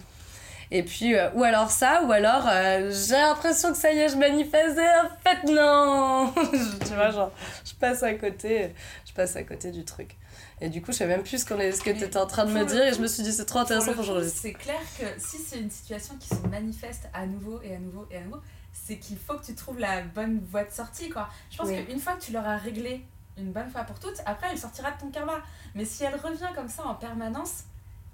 [0.73, 4.07] Et puis, euh, ou alors ça, ou alors euh, j'ai l'impression que ça y est,
[4.07, 6.33] je manifeste, en fait, non
[6.87, 7.31] Tu vois, genre,
[7.65, 8.73] je passe à côté,
[9.05, 10.15] je passe à côté du truc.
[10.61, 12.25] Et du coup, je sais même plus ce, qu'on est, ce que tu étais en
[12.25, 14.39] train de me dire, et je me suis dit, c'est trop intéressant Pour j'enregistre.
[14.41, 18.07] C'est clair que si c'est une situation qui se manifeste à nouveau et à nouveau
[18.09, 18.39] et à nouveau,
[18.71, 21.27] c'est qu'il faut que tu trouves la bonne voie de sortie, quoi.
[21.51, 21.85] Je pense Oui.
[21.85, 23.01] qu'une fois que tu l'auras réglé
[23.37, 25.33] une bonne fois pour toutes, après elle sortira de ton karma.
[25.75, 27.63] Mais si elle revient comme ça en permanence,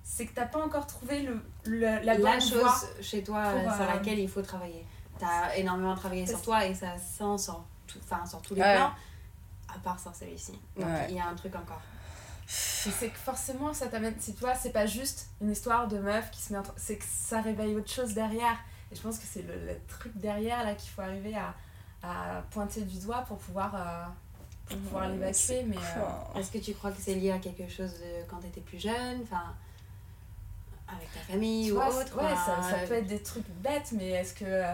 [0.03, 2.75] c'est que t'as pas encore trouvé le, le- la la, bonne chose voie.
[3.01, 4.86] chez toi pour, euh, sur euh, laquelle il faut travailler.
[5.19, 8.75] T'as énormément travaillé sur toi et ça sent sur, tout, enfin, sur tous les Ouais.
[8.75, 8.91] plans,
[9.75, 10.53] à part sur celui-ci.
[10.77, 11.08] Donc Ouais.
[11.10, 11.82] il y a un truc encore.
[12.45, 14.15] Et c'est que forcément ça t'amène.
[14.19, 16.73] Si tu vois, c'est pas juste une histoire de meuf qui se met entre.
[16.77, 18.56] C'est que ça réveille autre chose derrière.
[18.91, 21.53] Et je pense que c'est le, le truc derrière là qu'il faut arriver à,
[22.03, 24.06] à pointer du doigt pour pouvoir, euh,
[24.69, 25.63] pour pouvoir l'évacuer.
[25.63, 25.77] Mais.
[25.77, 28.80] euh, Est-ce que tu crois que c'est lié à quelque chose de quand t'étais plus
[28.80, 29.53] jeune Enfin,
[30.88, 33.91] avec ta famille Tu ou vois, autre ouais, ça, ça peut être des trucs bêtes,
[33.93, 34.45] mais est-ce que.
[34.45, 34.73] euh,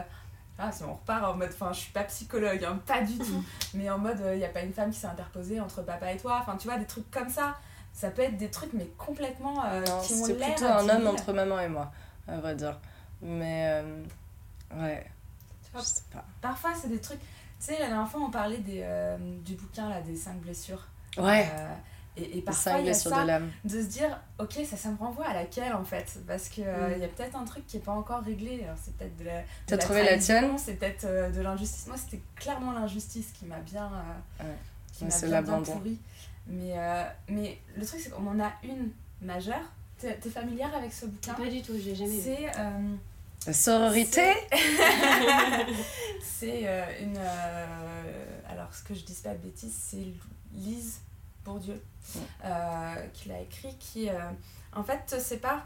[0.60, 1.50] Ah, si on repart en mode.
[1.52, 3.44] Enfin, je suis pas psychologue, hein, pas du tout.
[3.74, 6.18] mais en mode, il n'y a pas une femme qui s'est interposée entre papa et
[6.18, 6.40] toi.
[6.42, 7.58] Enfin, tu vois, des trucs comme ça.
[7.94, 9.64] Ça peut être des trucs, mais complètement.
[9.66, 11.92] euh, Non, qui l'air plutôt un homme entre maman et moi,
[12.28, 12.80] à vrai dire.
[13.22, 14.04] Mais, euh,
[14.76, 15.06] ouais,
[15.64, 16.26] Tu je sais pas.
[16.42, 17.20] Parfois, c'est des trucs.
[17.66, 20.86] Tu sais, la dernière fois, on parlait des, euh, du bouquin, là, des 5 blessures.
[21.18, 21.70] Ouais, Euh,
[22.18, 23.26] et, parfois, cinq il y a ça.
[23.64, 26.20] de se dire ok ça ça me renvoie à laquelle en fait?
[26.28, 26.94] Parce que euh, Mm.
[26.98, 29.24] il y a peut-être un truc qui est pas encore réglé alors c'est peut-être de
[29.26, 30.56] la de T'as la trouvé la tienne?
[30.60, 34.56] c'est peut-être euh, de l'injustice moi c'était clairement l'injustice qui m'a bien euh, Ouais.
[34.92, 35.72] qui m'a bien, bien l'abandon.
[35.74, 35.98] pourri
[36.46, 39.64] mais euh, mais le truc c'est qu'on en a une majeure
[40.00, 41.34] t'es familière avec ce bouquin?
[41.34, 42.22] Pas du tout, j'ai jamais vu.
[42.24, 42.96] c'est euh,
[43.46, 44.32] La sororité
[46.22, 47.66] c'est euh, une euh,
[48.50, 50.06] alors ce que je dis pas de bêtises c'est
[50.54, 51.00] Lise
[51.44, 51.82] Bourdieu
[52.46, 54.10] euh, qui l'a écrit qui
[54.74, 55.66] en fait te sépare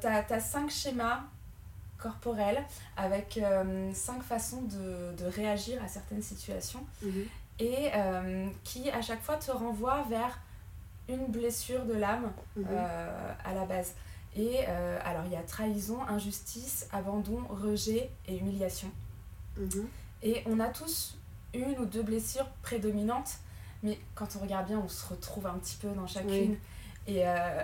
[0.00, 1.20] t'as as cinq schémas
[1.98, 2.62] corporels
[2.96, 3.38] avec
[3.92, 7.26] cinq façons de, de réagir à certaines situations Mhm.
[7.58, 7.90] et
[8.64, 10.38] qui à chaque fois te renvoie vers
[11.08, 12.66] une blessure de l'âme Mhm.
[13.44, 13.92] à la base.
[14.36, 18.90] Et euh, alors il y a trahison, injustice, abandon, rejet et humiliation.
[19.56, 19.88] Mhm.
[20.22, 21.16] Et on a tous
[21.54, 23.38] une ou deux blessures prédominantes,
[23.82, 26.56] mais quand on regarde bien, on se retrouve un petit peu dans chacune.
[27.06, 27.62] Et, euh,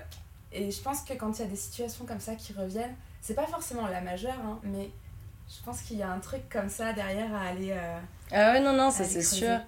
[0.52, 3.34] et je pense que quand il y a des situations comme ça qui reviennent, c'est
[3.34, 4.90] pas forcément la majeure, hein, mais
[5.48, 7.70] je pense qu'il y a un truc comme ça derrière à aller.
[7.72, 7.98] euh,
[8.32, 9.36] Ah ouais, non, non, ça c'est creuser.
[9.46, 9.60] sûr.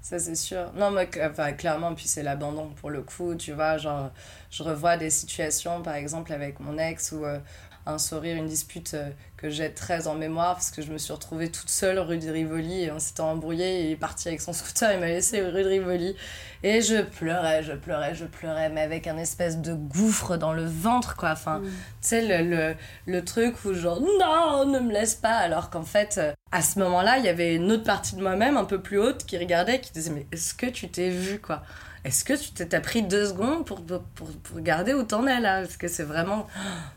[0.00, 0.72] Ça c'est sûr.
[0.74, 3.76] Non, cl- enfin, clairement, puis c'est l'abandon pour le coup, tu vois.
[3.76, 4.10] Genre,
[4.50, 7.38] je revois des situations, par exemple, avec mon ex, où euh,
[7.86, 11.12] un sourire, une dispute euh, que j'ai très en mémoire, parce que je me suis
[11.12, 14.40] retrouvée toute seule rue de Rivoli, et on s'était embrouillé, et il est parti avec
[14.40, 16.14] son scooter, il m'a laissé rue de Rivoli.
[16.62, 20.64] Et je pleurais, je pleurais, je pleurais, mais avec un espèce de gouffre dans le
[20.66, 21.30] ventre, quoi.
[21.30, 21.64] Enfin, Mhm.
[21.68, 22.74] tu sais, le, le,
[23.06, 26.78] le truc où genre, non, ne me laisse pas, alors qu'en fait, euh, à ce
[26.80, 29.80] moment-là, il y avait une autre partie de moi-même, un peu plus haute, qui regardait,
[29.80, 31.62] qui disait, mais est-ce que tu t'es vu, quoi?
[32.04, 35.26] Est-ce que tu t'es t'as pris deux secondes pour, pour, pour, pour regarder où t'en
[35.26, 35.60] es, là?
[35.60, 36.46] Parce que c'est vraiment...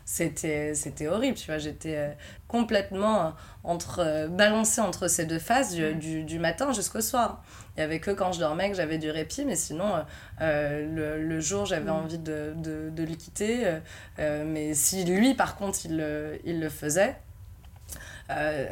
[0.04, 2.10] C'était c'était horrible, tu vois, j'étais euh,
[2.48, 3.30] complètement euh,
[3.64, 7.42] entre, euh, balancée entre ces deux phases du, du, du matin jusqu'au soir.
[7.76, 10.04] Il y avait que quand je dormais que j'avais du répit, mais sinon,
[10.40, 10.86] euh,
[11.18, 11.94] le, le jour, j'avais Mm.
[11.94, 13.78] envie de, de, de le quitter.
[14.20, 17.16] euh, mais si lui, par contre, il le, il le faisait,
[18.30, 18.66] euh,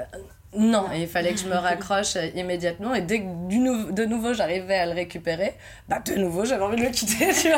[0.55, 2.95] non, il fallait que je me raccroche immédiatement.
[2.95, 5.57] Et dès que de nouveau j'arrivais à le récupérer,
[5.89, 7.49] bah de nouveau j'avais envie de le quitter, tu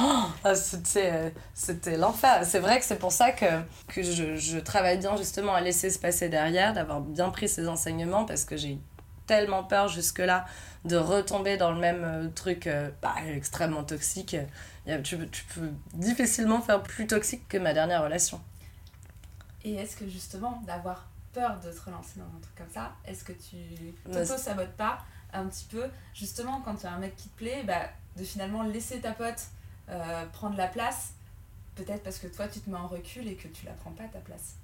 [0.00, 2.40] oh, c'était, l'enfer.
[2.44, 3.44] C'est vrai que c'est pour ça que,
[3.88, 8.24] que je, travaille bien justement à laisser se passer derrière, d'avoir bien pris ces enseignements
[8.24, 8.78] parce que j'ai
[9.26, 10.46] tellement peur jusque-là
[10.86, 14.36] de retomber dans le même euh, truc euh, bah, extrêmement toxique.
[15.02, 18.40] Tu peux difficilement faire plus toxique que ma dernière relation.
[19.64, 23.24] Et est-ce que justement, d'avoir peur de te relancer dans un truc comme ça, est-ce
[23.24, 24.98] que tu Ouais, t'auto-sabotes pas
[25.32, 28.24] un petit peu Justement, quand il y a un mec qui te plaît, bah, de
[28.24, 29.42] finalement laisser ta pote
[29.90, 31.12] euh, prendre la place,
[31.74, 34.04] peut-être parce que toi tu te mets en recul et que tu la prends pas
[34.04, 34.54] ta place.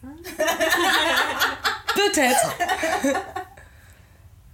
[1.94, 2.56] Peut-être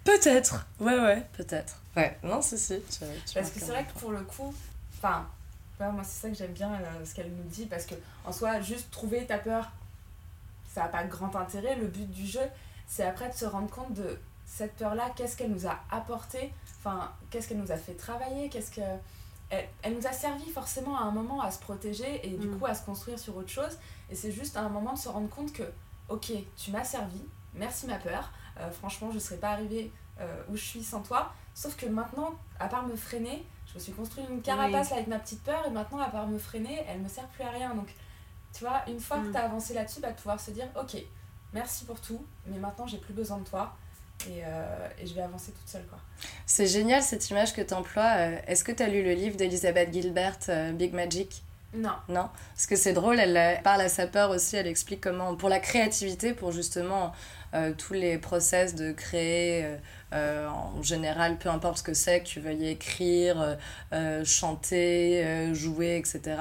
[0.04, 1.76] Peut-être Ouais, ouais, peut-être.
[1.96, 2.80] Ouais, non, si, si.
[2.80, 4.54] tu- tu Parce que c'est vrai que pour le coup,
[4.98, 5.26] enfin,
[5.80, 8.60] moi c'est ça que j'aime bien euh, ce qu'elle nous dit, parce que en soi,
[8.60, 9.70] juste trouver ta peur,
[10.74, 11.76] ça n'a pas grand intérêt.
[11.76, 12.40] Le but du jeu,
[12.86, 17.10] c'est après de se rendre compte de cette peur-là, qu'est-ce qu'elle nous a apporté, enfin,
[17.30, 18.80] qu'est-ce qu'elle nous a fait travailler, qu'est-ce que.
[19.50, 22.58] Elle, elle nous a servi forcément à un moment à se protéger et du Mm.
[22.58, 23.78] coup à se construire sur autre chose.
[24.10, 25.62] Et c'est juste à un moment de se rendre compte que,
[26.08, 27.22] ok, tu m'as servi,
[27.54, 28.32] merci ma peur.
[28.58, 31.32] Euh, franchement, je serais pas arrivée euh, où je suis sans toi.
[31.54, 35.18] Sauf que maintenant, à part me freiner, je me suis construit une carapace avec ma
[35.18, 37.74] petite peur et maintenant, à part me freiner, elle me sert plus à rien.
[37.74, 37.88] Donc,
[38.56, 39.32] tu vois, une fois que Mm.
[39.32, 40.96] tu as avancé là-dessus, bah, de pouvoir se dire, ok,
[41.52, 43.74] merci pour tout, mais maintenant, j'ai plus besoin de toi
[44.28, 45.98] et, euh, et je vais avancer toute seule, quoi.
[46.46, 48.14] C'est génial cette image que tu emploies.
[48.46, 51.42] Est-ce que tu as lu le livre d'Elizabeth Gilbert, euh, Big Magic?
[51.74, 51.90] Non.
[52.08, 52.28] Non?
[52.54, 55.48] Parce que c'est drôle, elle euh, parle à sa peur aussi, elle explique comment, pour
[55.48, 57.12] la créativité, pour justement
[57.54, 59.76] euh, tous les process de créer, euh,
[60.12, 63.54] euh, en général, peu importe ce que c'est, que tu veuilles écrire, euh,
[63.92, 66.36] euh, chanter, euh, jouer, etc.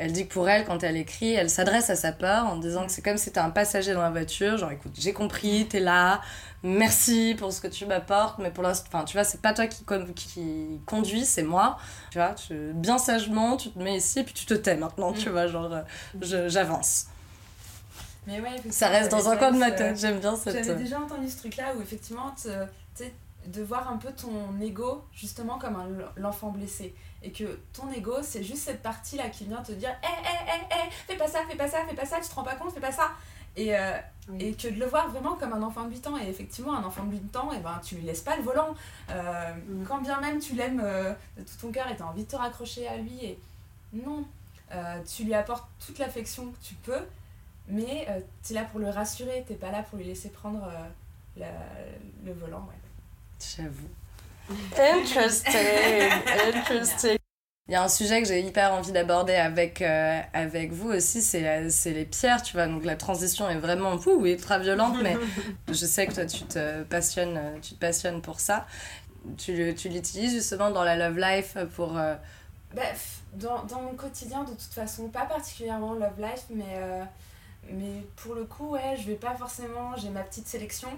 [0.00, 2.86] Elle dit que pour elle, quand elle écrit, elle s'adresse à sa peur en disant
[2.86, 5.80] que c'est comme si c'était un passager dans la voiture, genre écoute, j'ai compris, t'es
[5.80, 6.20] là,
[6.62, 9.66] merci pour ce que tu m'apportes, mais pour l'instant, enfin tu vois, c'est pas toi
[9.66, 11.78] qui, con- qui conduis, c'est moi.
[12.12, 15.30] Tu vois, tu- bien sagement, tu te mets ici, puis tu te tais maintenant, tu
[15.30, 17.06] vois, genre euh, j'avance.
[18.28, 20.54] Mais ouais, Ça reste dans un coin de ma tête, euh, j'aime bien cette.
[20.66, 22.50] J'avais déjà entendu ce truc-là où effectivement, tu
[22.94, 23.12] sais,
[23.48, 26.94] de voir un peu ton ego justement comme un, l'enfant blessé.
[27.22, 30.74] Et que ton ego, c'est juste cette partie-là qui vient te dire Hé, hé, hé,
[30.86, 32.72] hé, fais pas ça, fais pas ça, fais pas ça, tu te rends pas compte,
[32.72, 33.10] fais pas ça.
[33.56, 34.36] Et, euh, Oui.
[34.44, 36.16] et que de le voir vraiment comme un enfant de 8 ans.
[36.18, 38.74] Et effectivement, un enfant de 8 ans, et ben, tu lui laisses pas le volant.
[39.10, 39.84] Euh, Mm.
[39.88, 42.28] Quand bien même tu l'aimes euh, de tout ton cœur et tu as envie de
[42.30, 43.18] te raccrocher à lui.
[43.24, 43.38] Et
[43.94, 44.24] non,
[45.16, 47.00] tu lui apportes toute l'affection que tu peux,
[47.66, 48.06] mais
[48.46, 50.68] tu es là pour le rassurer, t'es pas là pour lui laisser prendre
[51.36, 51.46] la-
[52.24, 52.60] le volant.
[52.68, 52.77] Ouais.
[53.56, 53.88] J'avoue.
[54.78, 56.10] Interesting,
[56.48, 57.18] interesting.
[57.68, 61.20] Il y a un sujet que j'ai hyper envie d'aborder avec, euh, avec vous aussi,
[61.20, 62.66] c'est la- c'est les pierres, tu vois.
[62.66, 65.16] Donc la transition est vraiment ouh, ultra violente, mais
[65.68, 68.66] je sais que toi tu te passionnes, tu te passionnes pour ça.
[69.36, 71.98] Tu, tu l'utilises justement dans la love life pour.
[71.98, 72.14] euh,
[72.74, 77.02] Bref, dans, dans mon quotidien, de toute façon, pas particulièrement Love Life, mais, euh,
[77.72, 79.96] mais pour le coup, ouais, je vais pas forcément.
[79.96, 80.88] J'ai ma petite sélection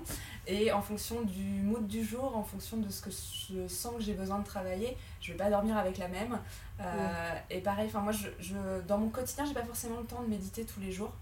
[0.47, 4.03] et en fonction du mood du jour, en fonction de ce que je sens que
[4.03, 6.39] j'ai besoin de travailler, je vais pas dormir avec la même.
[6.81, 8.55] Euh, Et pareil, enfin, moi, je, je,
[8.87, 11.13] dans mon quotidien, j'ai pas forcément le temps de méditer tous les jours.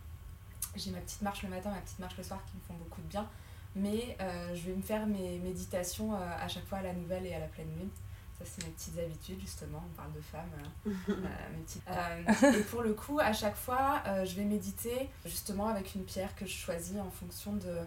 [0.76, 3.00] J'ai ma petite marche le matin, ma petite marche le soir qui me font beaucoup
[3.00, 3.26] de bien.
[3.74, 7.26] Mais euh, je vais me faire mes méditations euh, à chaque fois à la nouvelle
[7.26, 7.90] et à la pleine lune.
[8.38, 9.82] Ça, c'est mes petites habitudes, justement.
[9.90, 10.50] On parle de femmes.
[10.86, 15.08] euh, euh, mes petites- Euh, et pour le coup, à chaque fois, je vais méditer
[15.26, 17.78] justement avec une pierre que je choisis en fonction de.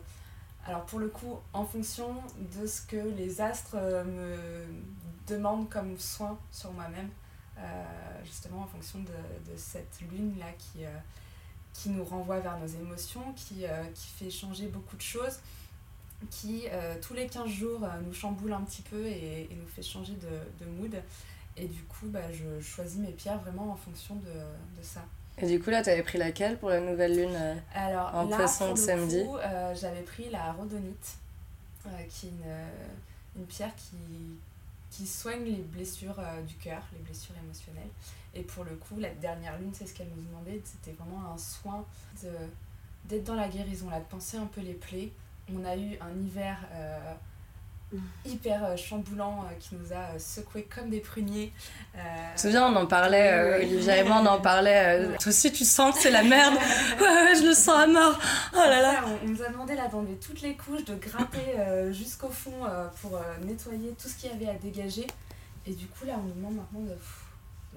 [0.68, 2.22] Alors, pour le coup, en fonction
[2.54, 4.66] de ce que les astres me
[5.28, 7.10] demandent comme soin sur moi-même.
[7.58, 7.84] Euh,
[8.26, 10.90] justement, en fonction de, de cette lune-là qui, euh,
[11.74, 15.40] qui nous renvoie vers nos émotions, qui, euh, qui fait changer beaucoup de choses
[16.30, 19.68] qui euh, tous les 15 jours euh, nous chamboule un petit peu et, et nous
[19.68, 20.96] fait changer de, de mood.
[21.58, 25.02] Et du coup, bah, je choisis mes pierres vraiment en fonction de, de ça.
[25.38, 28.38] Et du coup là, t'avais pris laquelle pour la nouvelle lune euh Alors En là,
[28.38, 29.24] poisson pour de samedi?
[29.44, 31.18] euh, j'avais pris la rhodonite,
[32.10, 33.96] qui est une, une pierre qui,
[34.92, 37.90] qui soigne les blessures du cœur, les blessures émotionnelles.
[38.34, 41.38] Et pour le coup, la dernière lune, c'est ce qu'elle nous demandait, c'était vraiment un
[41.38, 41.86] soin
[42.24, 42.30] de
[43.06, 45.12] d'être dans la guérison, là, de penser un peu les plaies.
[45.56, 46.98] On a eu un hiver euh,
[48.26, 51.52] hyper euh, chamboulant euh, qui nous a euh, secoué comme des pruniers.
[51.96, 52.00] Euh,
[52.32, 53.58] Tu te souviens, on en parlait, euh.
[53.58, 55.00] Olivier et moi, on en parlait.
[55.12, 56.56] euh, toi aussi, tu sens que c'est la merde.
[57.00, 58.18] Ouais, ouais, je le sens à mort.
[58.54, 59.04] Oh là là.
[59.06, 62.64] On, on nous a demandé là d'enlever toutes les couches, de gratter euh, jusqu'au fond
[62.66, 65.08] euh, pour euh, nettoyer tout ce qu'il y avait à dégager.
[65.68, 66.96] Et du coup, là, on nous demande maintenant de,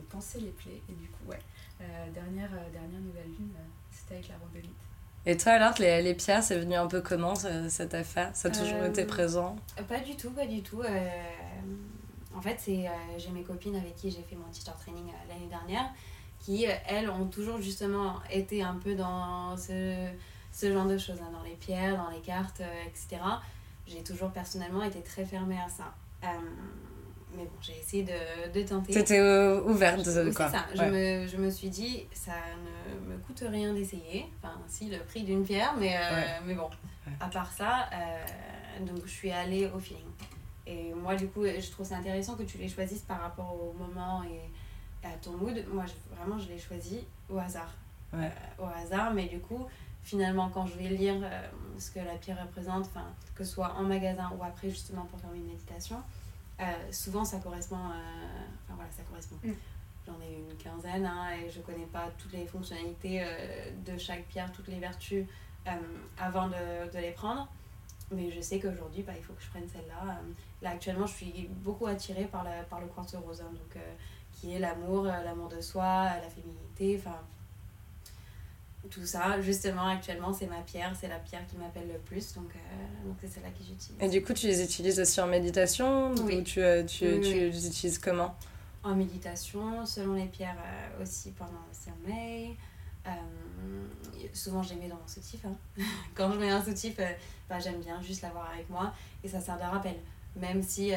[0.01, 0.81] de penser les plaies.
[0.89, 1.39] Et du coup, ouais,
[1.81, 1.85] euh,
[2.15, 4.73] dernière, euh, dernière nouvelle lune, euh, c'était avec la randonnée.
[5.27, 8.31] Et toi alors, les, les pierres, c'est venu un peu comment ce- cette affaire?
[8.35, 9.57] Ça a toujours Euh, été présent?
[9.89, 10.83] Pas du tout, pas du tout.
[10.83, 11.09] euh,
[12.37, 15.47] en fait, c'est euh, j'ai mes copines avec qui j'ai fait mon teacher training l'année
[15.49, 15.87] dernière
[16.41, 20.09] qui, elles, ont toujours justement été un peu dans ce,
[20.53, 23.41] ce genre de choses, hein, dans les pierres, dans les cartes, etc.
[23.87, 25.95] J'ai toujours personnellement été très fermée à ça.
[27.37, 28.93] Mais bon, j'ai essayé de, de tenter.
[28.93, 30.49] T'étais euh, ouverte, Oui, quoi.
[30.49, 30.65] C'est ça.
[30.75, 31.23] Je, Ouais.
[31.23, 32.33] me, je me suis dit, ça
[33.09, 34.27] ne me coûte rien d'essayer.
[34.43, 36.27] Enfin, si, le prix d'une pierre, mais, euh, Ouais.
[36.47, 36.69] mais bon.
[37.07, 37.13] Ouais.
[37.21, 40.05] À part ça, euh, donc je suis allée au feeling.
[40.67, 43.73] Et moi, du coup, je trouve ça intéressant que tu les choisisses par rapport au
[43.79, 45.63] moment et à ton mood.
[45.73, 47.73] Moi, je- vraiment, je l'ai choisi au hasard.
[48.15, 48.31] Ouais.
[48.61, 49.67] Euh, au hasard, mais du coup,
[50.03, 51.43] finalement, quand je vais lire euh,
[51.79, 52.89] ce que la pierre représente,
[53.35, 55.97] que ce soit en magasin ou après, justement, pour faire une méditation,
[56.61, 57.77] euh, souvent ça correspond.
[57.77, 59.37] Enfin, voilà, ça correspond.
[59.43, 59.53] Mm.
[60.07, 64.25] J'en ai une quinzaine hein, et je connais pas toutes les fonctionnalités euh, de chaque
[64.25, 65.25] pierre, toutes les vertus
[65.67, 65.71] euh,
[66.19, 67.49] avant de, de les prendre.
[68.11, 70.21] Mais je sais qu'aujourd'hui, bah, il faut que je prenne celle-là.
[70.61, 73.83] Là, actuellement, je suis beaucoup attirée par, la, par le quartz rose, hein, donc,
[74.31, 77.01] qui est l'amour, l'amour de soi, la féminité.
[77.01, 77.17] Enfin,
[78.91, 82.51] tout ça, justement, actuellement, c'est ma pierre, c'est la pierre qui m'appelle le plus, donc
[82.55, 83.97] euh, donc c'est celle-là que j'utilise.
[84.01, 86.37] Et du coup, tu les utilises aussi en méditation Oui.
[86.39, 88.35] Ou tu, euh, tu, Oui, tu les utilises comment?
[88.83, 92.57] En méditation, selon les pierres euh, aussi pendant le sommeil.
[94.33, 95.45] Souvent, je les mets dans mon soutif.
[95.45, 95.55] hein.
[96.15, 96.97] Quand je mets un soutif,
[97.49, 98.93] bah, j'aime bien juste l'avoir avec moi
[99.23, 99.95] et ça sert de rappel.
[100.37, 100.91] Même si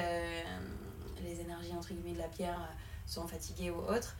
[1.23, 2.58] les énergies entre guillemets de la pierre
[3.06, 4.15] sont fatiguées ou autres,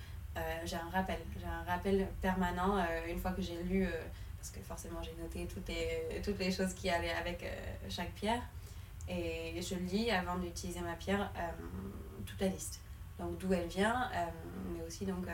[0.66, 1.20] j'ai un rappel.
[1.40, 3.90] J'ai un rappel permanent euh, une fois que j'ai lu, euh,
[4.38, 7.48] parce que forcément j'ai noté toutes les, toutes les choses qui allaient avec euh,
[7.90, 8.42] chaque pierre.
[9.10, 11.42] Et je lis avant d'utiliser ma pierre euh,
[12.26, 12.82] toute la liste
[13.20, 14.26] donc d'où elle vient, euh,
[14.72, 15.32] mais aussi donc euh,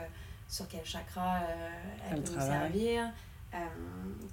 [0.47, 1.69] sur quel chakra euh,
[2.11, 3.11] elle, peut nous servir.
[3.53, 3.57] Euh,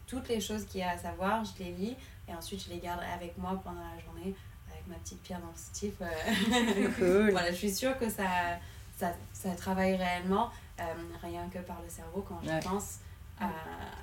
[0.07, 1.97] toutes les choses qu'il y a à savoir, je les lis
[2.29, 4.35] et ensuite je les garde avec moi pendant la journée
[4.71, 5.95] avec ma petite pierre dans le soutif.
[6.01, 6.89] euh.
[6.99, 7.31] Cool.
[7.33, 8.23] voilà, je suis sûre que ça,
[9.01, 10.83] ça, ça travaille réellement, euh,
[11.23, 12.99] rien que par le cerveau quand je pense
[13.41, 13.47] à,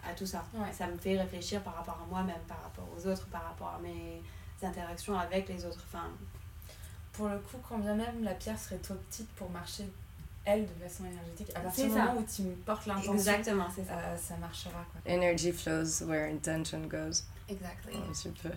[0.09, 0.43] à tout ça.
[0.53, 0.71] Ouais.
[0.73, 3.79] Ça me fait réfléchir par rapport à moi-même, par rapport aux autres, par rapport à
[3.79, 4.21] mes
[4.67, 5.83] interactions avec les autres.
[5.87, 6.07] Enfin,
[7.13, 9.87] Pour le coup, quand bien même la pierre serait trop petite pour marcher,
[10.45, 13.67] elle, de façon énergétique, à partir C'est du moment où tu me portes l'intention, exactement,
[13.75, 13.93] c'est ça.
[13.97, 14.83] euh, ça marchera.
[14.91, 15.13] Quoi.
[15.13, 17.23] Energy flows where intention goes.
[17.49, 17.95] Exactly.
[17.95, 18.49] Un petit peu.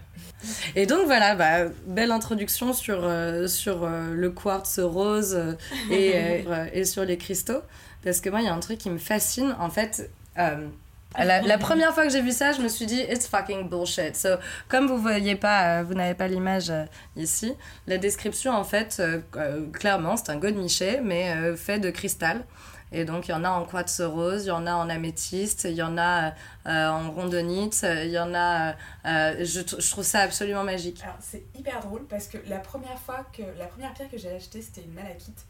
[0.74, 5.55] Et donc voilà, bah, belle introduction sur, euh, sur euh, le quartz rose euh,
[5.90, 7.62] et, et sur les cristaux.
[8.03, 9.55] Parce que moi, il y a un truc qui me fascine.
[9.61, 13.29] En fait, la, la première fois que j'ai vu ça, je me suis dit, it's
[13.29, 14.16] fucking bullshit.
[14.16, 14.31] So,
[14.68, 16.72] comme vous voyez pas, vous n'avez pas l'image
[17.16, 17.53] ici,
[17.87, 19.03] la description, en fait,
[19.72, 22.44] clairement, c'est un godemiché, mais fait de cristal.
[22.92, 25.64] Et donc, il y en a en quartz rose, il y en a en améthyste,
[25.64, 26.33] il y en a
[26.66, 28.72] euh, en rondonite, il y en a...
[28.72, 31.00] euh, je, tr- je trouve ça absolument magique.
[31.05, 34.31] Alors c'est hyper drôle parce que la première fois que la première pierre que j'ai
[34.35, 35.46] achetée c'était une malachite.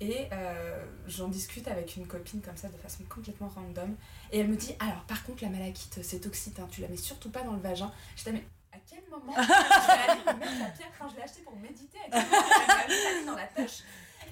[0.00, 3.96] Et euh, j'en discute avec une copine comme ça de façon complètement random.
[4.30, 6.96] Et elle me dit alors par contre la malachite c'est toxique hein, tu la mets
[6.96, 7.90] surtout pas dans le vagin.
[8.16, 10.88] Je dis mais à quel moment je vais aller me mettre la pierre?
[10.96, 13.78] Quand je l'ai achetée pour méditer à quel moment m'a mis la dans la poche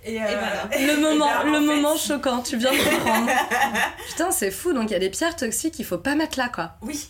[0.05, 0.69] et, euh, voilà.
[0.95, 3.31] Le moment, ben, en le fait, moment choquant, tu viens de comprendre.
[4.09, 6.49] Putain, c'est fou, donc il y a des pierres toxiques, il faut pas mettre là,
[6.49, 6.73] quoi.
[6.83, 7.09] Oui.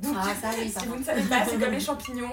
[0.00, 0.92] Donc, Ah, ça, oui, ça si va.
[0.92, 2.30] vous ne savez pas, c'est comme les champignons.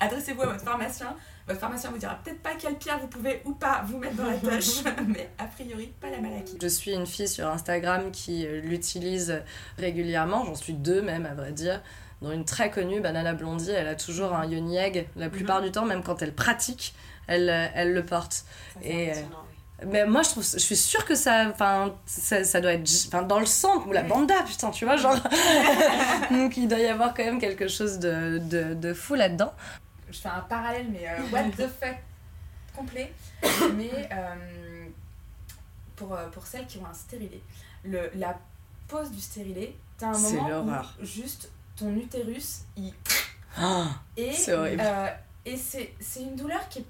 [0.00, 1.14] Adressez-vous à votre pharmacien.
[1.48, 4.26] Votre pharmacien vous dira peut-être pas quelle pierre vous pouvez ou pas vous mettre dans
[4.26, 6.56] la poche, mais a priori, pas la malachite.
[6.62, 9.42] Je suis une fille sur Instagram qui euh, l'utilise
[9.76, 11.82] régulièrement, j'en suis deux même à vrai dire,
[12.20, 15.72] dont une très connue, Banana Blondie, elle a toujours un yoni egg, la plupart du
[15.72, 16.94] temps, même quand elle pratique,
[17.32, 18.32] elle, euh, elle le porte.
[18.32, 18.44] Ça,
[18.82, 19.14] c'est Et, euh.
[19.84, 23.22] Mais moi, je, trouve, je suis sûre que ça, enfin, ça, ça doit être enfin,
[23.22, 25.16] dans le sang, ou la banda, putain, tu vois, genre.
[26.30, 29.52] Donc il doit y avoir quand même quelque chose de, de, de fou là-dedans.
[30.10, 31.96] Je fais un parallèle, mais euh, what the fuck
[32.76, 33.12] complet.
[33.74, 34.86] Mais euh,
[35.96, 37.40] pour, pour celles qui ont un stérilet,
[37.84, 38.38] le, la
[38.88, 40.96] pose du stérilet, t'as un C'est moment l'horreur.
[41.00, 42.92] où juste ton utérus, il
[43.56, 44.82] Ah, Et, C'est horrible.
[44.84, 45.08] euh,
[45.44, 46.84] et c'est c'est une douleur qui est,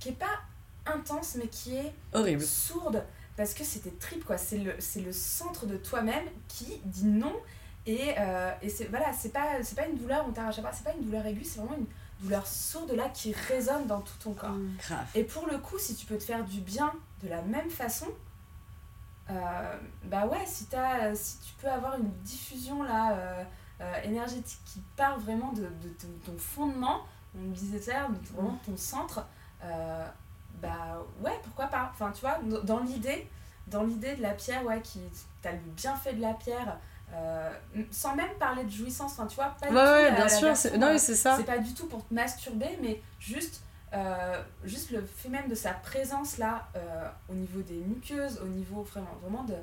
[0.00, 0.40] qui est pas
[0.86, 2.42] intense, mais qui est horrible.
[2.42, 3.04] sourde,
[3.36, 4.38] parce que c'est tes tripes, quoi.
[4.38, 7.34] C'est le, c'est le centre de toi-même qui dit non.
[7.86, 10.84] Et, euh, et c'est voilà, c'est pas, c'est pas une douleur, on t'arrache pas, c'est
[10.84, 11.86] pas une douleur aiguë, c'est vraiment une
[12.22, 14.50] douleur sourde là qui résonne dans tout ton corps.
[14.50, 14.76] Mm.
[14.78, 15.06] Grave.
[15.14, 18.06] Et pour le coup, si tu peux te faire du bien de la même façon,
[19.30, 23.44] euh, bah ouais, si, t'as- si tu peux avoir une diffusion là euh,
[23.80, 27.02] euh, énergétique qui part vraiment de, de ton, ton fondement,
[27.36, 29.26] on me disait ton- vraiment ton centre,
[29.64, 30.06] euh,
[30.62, 31.90] bah ouais, pourquoi pas.
[31.92, 33.28] Enfin, tu vois, dans- l'idée,
[33.66, 35.00] dans l'idée de la pierre, ouais, qui
[35.42, 36.78] t'as le bienfait de la pierre,
[37.14, 37.50] euh,
[37.90, 40.28] sans même parler de jouissance, enfin, tu vois, pas Ouais, du tout ouais, bien la
[40.28, 40.48] sûr.
[40.48, 41.36] version, Non, euh, oui, c'est ça.
[41.36, 43.62] c'est pas du tout pour te masturber, mais juste,
[43.94, 48.46] euh, juste le fait même de sa présence là, euh, au niveau des muqueuses, au
[48.48, 49.54] niveau vraiment, vraiment de.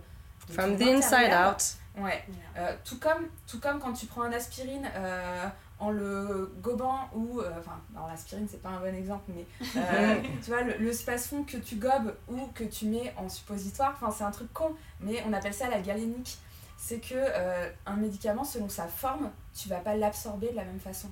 [0.48, 1.64] de From the inside out.
[2.04, 2.24] Ouais.
[2.58, 5.46] Euh, tout, comme, tout comme quand tu prends un aspirine euh,
[5.80, 7.40] en le gobant ou.
[7.42, 9.46] euh, Enfin, non, l'aspirine c'est pas un bon exemple, mais
[9.78, 13.94] euh, tu vois, le, le spasfon que tu gobes ou que tu mets en suppositoire,
[14.00, 16.38] enfin, c'est un truc con, mais on appelle ça la galénique.
[16.78, 20.80] C'est que euh, un médicament, selon sa forme, tu vas pas l'absorber de la même
[20.80, 21.10] façon.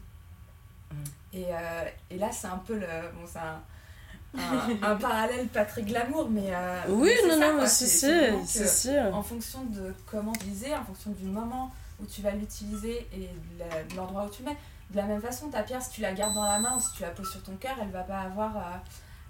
[0.91, 0.95] Mm.
[1.34, 2.86] Et, euh, et là, c'est un peu le.
[2.86, 3.62] Bon, c'est un,
[4.39, 6.54] un, un parallèle pas très glamour, mais.
[6.54, 10.84] euh, Oui, mais non, ça, non, mais C'est- si, en fonction de comment utiliser, en
[10.84, 11.71] fonction du moment
[12.04, 14.58] où tu vas l'utiliser et de l'endroit où tu le mets.
[14.92, 16.94] De la même façon, ta pierre, si tu la gardes dans la main ou si
[16.96, 18.62] tu la poses sur ton cœur, elle va pas avoir, euh,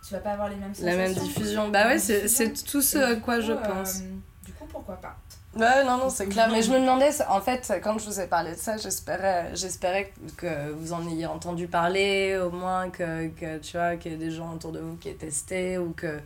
[0.06, 0.98] tu vas pas avoir les mêmes sensations.
[0.98, 1.70] La même diffusion.
[1.70, 4.02] Bah ouais, c'est c'est tout ce à du quoi coup, je euh, pense.
[4.02, 5.16] du coup, pourquoi pas?
[5.56, 6.50] Ouais, non, non, c'est clair.
[6.52, 10.12] Mais je me demandais, en fait, quand je vous ai parlé de ça, j'espérais, j'espérais
[10.36, 14.18] que vous en ayez entendu parler, au moins que, que tu vois, qu'il y ait
[14.18, 16.20] des gens autour de vous qui aient testé ou que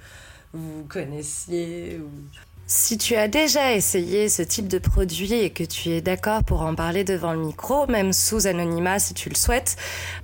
[0.54, 2.00] vous connaissiez.
[2.00, 2.10] Ou...
[2.70, 6.64] Si tu as déjà essayé ce type de produit et que tu es d'accord pour
[6.64, 9.78] en parler devant le micro, même sous anonymat si tu le souhaites,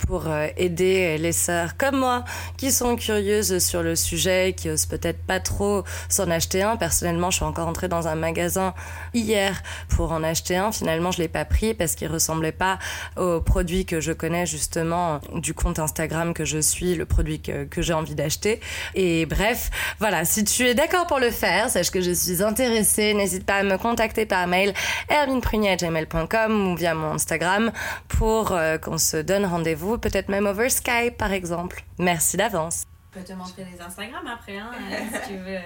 [0.10, 2.26] pour euh, aider les sœurs comme moi
[2.58, 6.76] qui sont curieuses sur le sujet, qui osent peut-être pas trop s'en acheter un.
[6.76, 8.74] Personnellement, je suis encore entrée dans un magasin
[9.14, 10.74] hier pour en acheter un.
[10.74, 12.78] Finalement, je l'ai pas pris parce qu'il ressemblait pas
[13.16, 17.64] au produit que je connais justement du compte Instagram que je suis, le produit que,
[17.64, 18.60] que j'ai envie d'acheter.
[18.96, 23.14] Et bref, voilà, si tu es d'accord pour le faire, sache que je suis intéressée,
[23.14, 24.74] n'hésite pas à me contacter par mail
[25.10, 27.72] hermineprunier@gmail.com ou via mon Instagram
[28.08, 31.84] pour euh, qu'on se donne rendez-vous, peut-être même over Skype par exemple.
[32.00, 32.86] Merci d'avance.
[33.12, 34.72] Peux te montrer des Instagram après, hein,
[35.14, 35.58] si tu veux.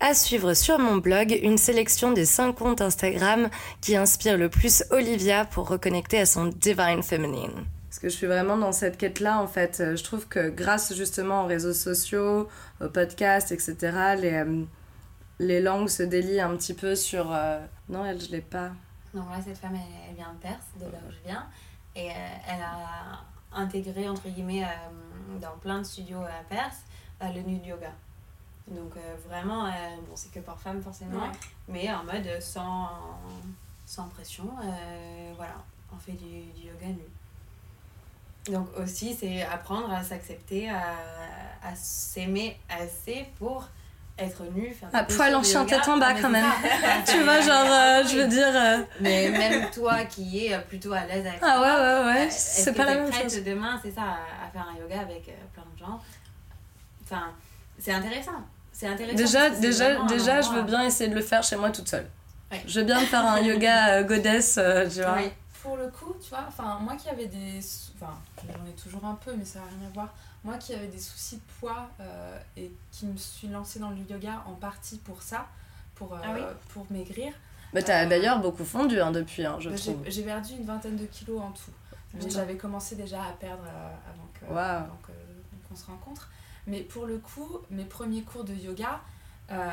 [0.00, 3.50] À suivre sur mon blog une sélection des 5 comptes Instagram
[3.82, 7.66] qui inspirent le plus Olivia pour reconnecter à son divine feminine.
[7.90, 9.80] Parce que je suis vraiment dans cette quête-là, en fait.
[9.80, 12.48] Euh, Je trouve que grâce justement aux réseaux sociaux,
[12.80, 13.76] aux podcasts, etc.,
[14.18, 14.64] les, euh,
[15.38, 17.32] les langues se délient un petit peu sur...
[17.32, 18.70] euh, Non, elle, je l'ai pas.
[19.12, 21.46] Donc là, cette femme, elle, elle vient de Perse, de là où je viens.
[21.96, 22.14] Et euh,
[22.48, 23.20] elle a
[23.52, 26.78] intégré, entre guillemets, euh, dans plein de studios à Perse,
[27.22, 27.92] euh, le nude yoga.
[28.66, 29.70] Donc euh, vraiment, euh,
[30.08, 31.30] bon, c'est que pour femmes forcément, Ouais.
[31.68, 32.88] mais en mode sans,
[33.86, 34.48] sans pression.
[34.62, 35.54] euh, voilà,
[35.92, 38.52] on fait du, du yoga nu.
[38.52, 40.82] Donc aussi, c'est apprendre à s'accepter, à,
[41.62, 43.68] à s'aimer assez pour
[44.18, 45.76] être nu, faire postures poil en chien yoga.
[45.76, 46.44] tête en bas, Ah, quand même.
[47.06, 48.46] tu vois, genre, euh, je veux dire...
[48.54, 52.30] euh, Mais même toi qui es plutôt à l'aise avec Ah ouais, ouais, ouais, euh,
[52.30, 53.42] c'est pas la même chose.
[53.44, 56.00] demain, c'est ça, à, faire un yoga avec euh, plein de gens?
[57.04, 57.32] Enfin,
[57.78, 58.32] c'est intéressant.
[58.72, 59.16] C'est intéressant.
[59.16, 62.06] Déjà, déjà, déjà, je veux bien essayer de le faire chez moi toute seule.
[62.50, 62.62] Ouais.
[62.66, 65.16] Je veux bien me faire un yoga euh, goddess, euh, tu vois.
[65.16, 65.30] Oui.
[65.62, 67.58] Pour le coup, tu vois, enfin, moi qui avais des.
[67.96, 68.12] Enfin,
[68.46, 70.08] j'en ai toujours un peu, mais ça n'a rien à voir.
[70.44, 73.96] Moi qui avais des soucis de poids euh, et qui me suis lancée dans le
[74.08, 75.46] yoga en partie pour ça,
[75.94, 77.32] pour, euh, Ah oui pour maigrir,
[77.72, 80.04] Mais t'as Euh, d'ailleurs beaucoup fondu hein, depuis, hein, je bah, j'ai trouve.
[80.06, 81.70] j'ai perdu une vingtaine de kilos en tout.
[82.12, 82.30] Mais Putain.
[82.34, 84.84] j'avais commencé déjà à perdre euh, avant que- Waouh.
[84.84, 86.28] avant que- qu'on se rencontre.
[86.66, 89.00] Mais pour le coup, mes premiers cours de yoga,
[89.50, 89.70] euh,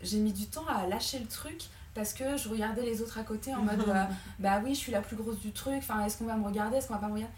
[0.00, 1.64] j'ai mis du temps à lâcher le truc
[1.94, 4.04] parce que je regardais les autres à côté en mode euh,
[4.38, 6.76] bah oui, je suis la plus grosse du truc, enfin est-ce qu'on va me regarder,
[6.78, 7.34] est-ce qu'on va pas me regarder?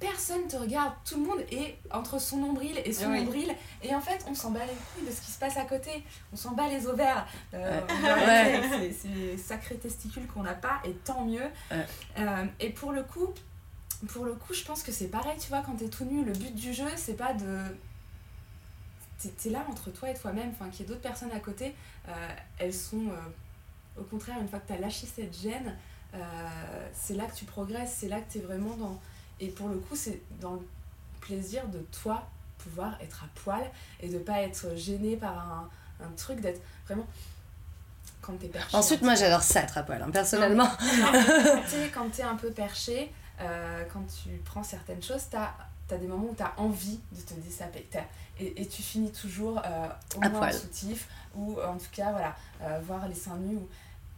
[0.00, 3.24] Personne te regarde, tout le monde est entre son nombril et son Oui.
[3.24, 5.64] nombril et en fait on s'en bat les couilles de ce qui se passe à
[5.64, 7.86] côté, on s'en bat les ovaires, Euh, Ouais.
[7.90, 8.22] on va Ouais.
[8.22, 11.50] arrêter avec ces, ces sacrés testicules qu'on n'a pas et tant mieux.
[11.72, 11.84] Ouais.
[12.18, 13.28] Euh, et pour le coup,
[14.12, 16.32] pour le coup, je pense que c'est pareil, tu vois, quand t'es tout nu, le
[16.32, 17.58] but du jeu, c'est pas de.
[19.42, 21.74] T'es là entre toi et toi-même, enfin, qu'il y ait d'autres personnes à côté,
[22.08, 22.12] euh,
[22.58, 23.08] elles sont.
[23.08, 25.76] euh, au contraire, une fois que t'as lâché cette gêne,
[26.14, 26.18] euh,
[26.92, 29.00] c'est là que tu progresses, c'est là que t'es vraiment dans.
[29.40, 30.66] Et pour le coup, c'est dans le
[31.20, 32.26] plaisir de toi
[32.58, 33.62] pouvoir être à poil
[34.00, 35.68] et de pas être gêné par un,
[36.04, 37.06] un truc, d'être vraiment.
[38.20, 38.76] Quand t'es perché.
[38.76, 39.20] Ensuite, moi peu.
[39.20, 40.68] j'adore ça être à poil, hein, personnellement.
[40.78, 45.50] quand t'es- quand t'es un peu perché, euh, quand tu prends certaines choses, t'as
[45.90, 47.86] as des moments où t'as envie de te dessaper.
[47.90, 48.04] T'as-
[48.40, 50.54] Et, et tu finis toujours euh, au À moins poil.
[50.54, 53.56] en soutif, ou en tout cas, voilà, euh, voir les seins nus.
[53.56, 53.68] ou-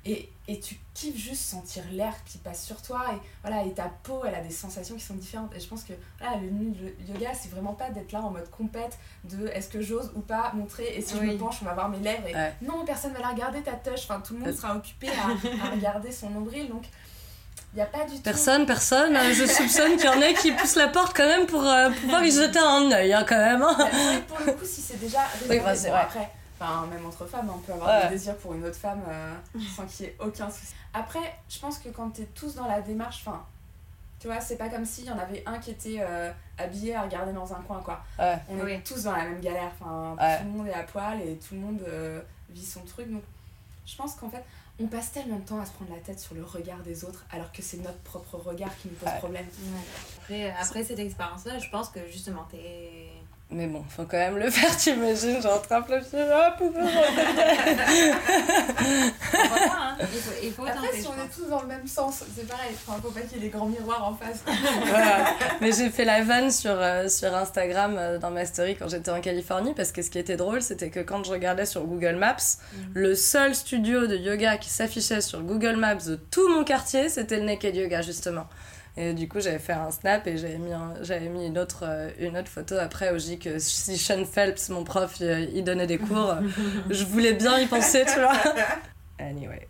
[0.06, 3.90] Et, et tu kiffes juste sentir l'air qui passe sur toi, et, voilà, et ta
[4.02, 5.54] peau, elle a des sensations qui sont différentes.
[5.54, 8.98] Et je pense que voilà, le, yoga, c'est vraiment pas d'être là en mode compète
[9.24, 11.88] de est-ce que j'ose ou pas montrer, et si je me penche, on va voir
[11.90, 12.26] mes lèvres.
[12.28, 12.54] Et Ouais.
[12.62, 14.56] non, personne va la regarder, ta touche, enfin, tout le monde Euh.
[14.56, 16.84] sera occupé à, à regarder son nombril, donc
[17.72, 18.22] il n'y a pas du tout.
[18.22, 19.14] Personne, personne.
[19.14, 21.90] euh, Je soupçonne qu'il y en ait qui poussent la porte quand même pour euh,
[21.90, 23.62] pouvoir y jeter un œil, hein, quand même.
[23.62, 23.76] hein.
[23.78, 23.86] Bah,
[24.26, 26.02] pour le coup, si c'est déjà Oui, bah, c'est bon, vrai.
[26.02, 26.30] après,
[26.60, 28.02] enfin, même entre femmes, on peut avoir Ouais.
[28.08, 29.34] des désirs pour une autre femme euh,
[29.76, 30.74] sans qu'il y ait aucun souci.
[30.92, 33.44] Après, je pense que quand t'es tous dans la démarche, enfin,
[34.18, 37.02] tu vois, c'est pas comme s'il y en avait un qui était euh, habillé à
[37.02, 38.02] regarder dans un coin, quoi.
[38.18, 38.38] Ouais.
[38.50, 40.38] On est tous dans la même galère, enfin, Ouais.
[40.38, 43.22] tout le monde est à poil et tout le monde euh, vit son truc, donc
[43.86, 44.44] je pense qu'en fait,
[44.82, 47.24] on passe tellement de temps à se prendre la tête sur le regard des autres,
[47.32, 49.18] alors que c'est notre propre regard qui nous pose Ouais.
[49.18, 49.46] problème.
[50.22, 53.08] Après, après cette expérience-là, je pense que justement, t'es.
[53.52, 56.72] Mais bon, faut quand même le faire, t'imagines, genre réfléchir, hop, hop,
[59.32, 61.66] Pourquoi pas, hein Il faut, il faut Après, tenter, si on est tous dans le
[61.66, 64.44] même sens, c'est pareil, enfin, faut pas qu'il y ait des grands miroirs en face.
[64.86, 65.34] Voilà.
[65.60, 69.10] Mais j'ai fait la vanne sur, euh, sur Instagram euh, dans ma story quand j'étais
[69.10, 72.16] en Californie parce que ce qui était drôle, c'était que quand je regardais sur Google
[72.16, 72.36] Maps,
[72.94, 77.38] le seul studio de yoga qui s'affichait sur Google Maps de tout mon quartier, c'était
[77.38, 78.46] le Naked Yoga justement.
[78.96, 81.84] Et du coup, j'avais fait un snap et j'avais mis, un- j'avais mis une, autre,
[81.84, 85.50] euh, une autre photo après où je dis que si Sean Phelps, mon prof, il,
[85.54, 86.40] il donnait des cours, euh,
[86.90, 88.32] je voulais bien y penser, tu vois.
[89.18, 89.66] Anyway.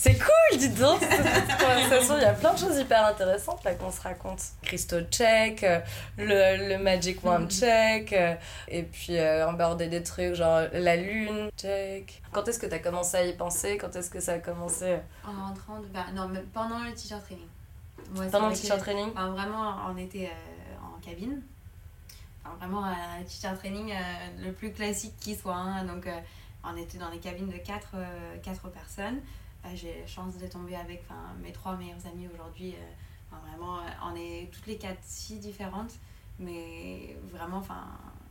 [0.00, 2.16] C'est cool, dis donc, cette conversation.
[2.18, 4.40] Il y a plein de choses hyper intéressantes là qu'on se raconte.
[4.62, 5.80] Crystal check, euh,
[6.18, 8.34] le, le Magic Wand check, euh,
[8.68, 12.22] et puis euh, aborder des trucs genre la lune check.
[12.30, 13.76] Quand est-ce que tu as commencé à y penser?
[13.76, 14.98] Quand est-ce que ça a commencé?
[15.26, 17.46] En rentrant, de- bah, non, mais pendant le teacher training.
[18.14, 21.42] C'est pendant le teacher training Enfin, vraiment, on était euh, en cabine.
[22.44, 23.96] Enfin, vraiment, un teacher training euh,
[24.46, 25.54] le plus classique qui soit.
[25.56, 25.84] hein.
[25.84, 26.18] Donc, euh,
[26.64, 27.94] on était dans les cabines de 4
[28.42, 29.20] quatre personnes.
[29.64, 31.02] Euh, J'ai la chance de tomber avec
[31.42, 32.74] mes trois meilleures amies aujourd'hui.
[32.74, 32.92] euh,
[33.30, 35.92] enfin, vraiment, euh, on est toutes les quatre si différentes.
[36.40, 37.86] Mais vraiment, enfin,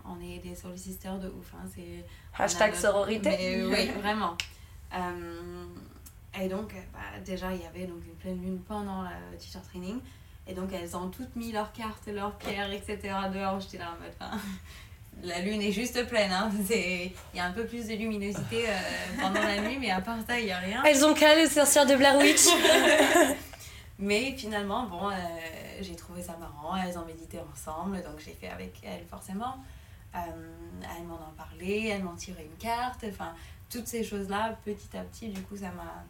[0.06, 1.54] on est des soul sisters de ouf.
[1.54, 1.68] hein.
[2.38, 4.36] Hashtag notre- sororité Mais oui, vraiment.
[6.42, 9.60] Et donc, euh, bah, déjà, il y avait donc une pleine lune pendant le teacher
[9.70, 10.00] training.
[10.48, 13.00] Et donc, elles ont toutes mis leurs cartes, leurs pierres, etc.
[13.34, 13.60] dehors.
[13.60, 14.14] J'étais là en mode.
[14.20, 14.38] enfin,
[15.24, 16.32] la lune est juste pleine.
[16.32, 16.50] Hein.
[16.68, 18.72] C'est- Il y a un peu plus de luminosité euh,
[19.20, 20.84] pendant la nuit, mais à part ça, il n'y a rien.
[20.86, 22.46] Elles ont calé les sorcières de Blair Witch
[24.00, 25.14] Mais finalement, bon, euh,
[25.82, 26.76] j'ai trouvé ça marrant.
[26.78, 29.56] Elles ont médité ensemble, donc j'ai fait avec elles forcément.
[30.16, 30.20] Euh,
[30.98, 33.04] elles m'en ont parlé, elles m'ont tiré une carte.
[33.10, 33.34] Enfin,
[33.70, 36.06] toutes ces choses-là, petit à petit, du coup, ça m'a,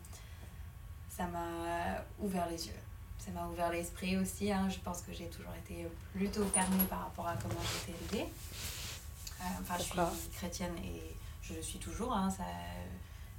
[1.17, 2.73] ça m'a ouvert les yeux.
[3.17, 4.51] Ça m'a ouvert l'esprit aussi.
[4.51, 4.69] hein.
[4.69, 8.29] Je pense que j'ai toujours été plutôt fermée par rapport à comment j'étais élevée.
[9.41, 12.13] Euh, enfin, je suis chrétienne et je le suis toujours.
[12.13, 12.29] hein.
[12.29, 12.43] Ça,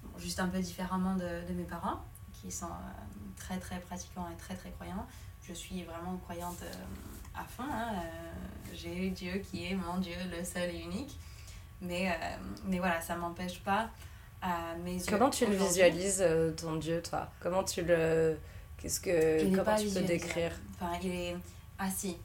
[0.02, 2.00] bon, juste un peu différemment de, de mes parents
[2.40, 5.06] qui sont euh, très très pratiquants et très très croyants.
[5.46, 6.72] Je suis vraiment croyante euh,
[7.40, 7.62] à fond.
[7.70, 7.92] hein.
[7.94, 8.32] Euh,
[8.74, 11.18] J'ai eu Dieu qui est mon Dieu, le seul et unique.
[11.80, 12.12] Mais,
[12.64, 13.88] mais voilà, ça m'empêche pas
[14.42, 15.04] à mes yeux.
[15.08, 17.28] Comment tu le visualises, euh, ton dieu, toi?
[17.40, 18.36] Comment tu le.
[18.80, 19.54] Qu'est-ce que.
[19.54, 20.52] Comment tu peux décrire?
[20.74, 21.36] Enfin, il est.
[21.78, 22.16] Ah si,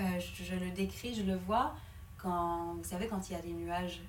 [0.00, 1.72] Euh, je, je le décris, je le vois
[2.18, 2.74] quand.
[2.76, 4.00] Vous savez, quand il y a des nuages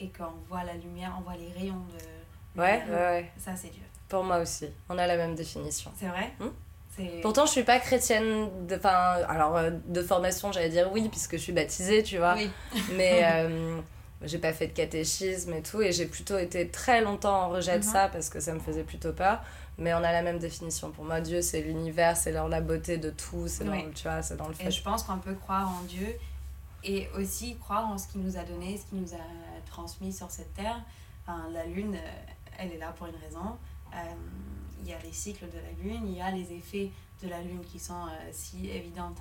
[0.00, 2.60] et qu'on voit la lumière, on voit les rayons de.
[2.60, 3.30] Ouais, ouais, ouais.
[3.38, 3.82] Ça, c'est Dieu.
[4.08, 4.68] Pour moi aussi.
[4.88, 5.92] On a la même définition.
[5.98, 6.32] C'est vrai?
[6.40, 6.48] Hmm?
[7.22, 8.66] Pourtant, je suis pas chrétienne.
[8.66, 12.34] De, enfin, alors, euh, de formation, j'allais dire oui, puisque je suis baptisée, tu vois.
[12.34, 12.50] Oui.
[12.96, 13.80] Mais euh,
[14.22, 15.80] j'ai pas fait de catéchisme et tout.
[15.82, 17.92] Et j'ai plutôt été très longtemps en rejet de Mhm.
[17.92, 19.40] ça parce que ça me faisait plutôt peur.
[19.78, 20.90] Mais on a la même définition.
[20.90, 23.84] Pour moi, Dieu, c'est l'univers, c'est dans la beauté de tout, c'est dans, Oui.
[23.94, 24.70] tu vois, c'est dans le Et fait.
[24.70, 26.08] je pense qu'on peut croire en Dieu
[26.84, 29.24] et aussi croire en ce qu'il nous a donné, ce qu'il nous a
[29.66, 30.80] transmis sur cette terre.
[31.26, 32.10] Enfin, la lune, euh,
[32.58, 33.56] elle est là pour une raison.
[33.94, 33.96] Euh,
[34.82, 36.90] Il y a les cycles de la lune, il y a les effets
[37.22, 39.18] de la lune qui sont euh, si évidentes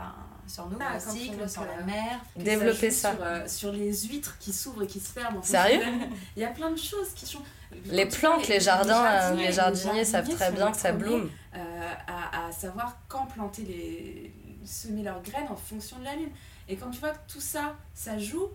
[0.00, 0.14] enfin,
[0.46, 2.18] sur nous, Ah, le quand on cycle, voit sur la mer.
[2.36, 3.12] Développer ça.
[3.12, 5.38] Sur, euh, sur les huîtres qui s'ouvrent et qui se ferment.
[5.38, 5.82] en Sérieux?
[6.36, 7.40] Il y a plein de choses qui sont.
[7.86, 11.30] Les plantes, les jardins, euh, les les jardiniers savent très bien que ça bloom.
[11.54, 14.32] euh, à, à savoir quand planter les.
[14.64, 16.30] semer leurs graines en fonction de la lune.
[16.68, 18.48] Et quand tu vois que tout ça, ça joue,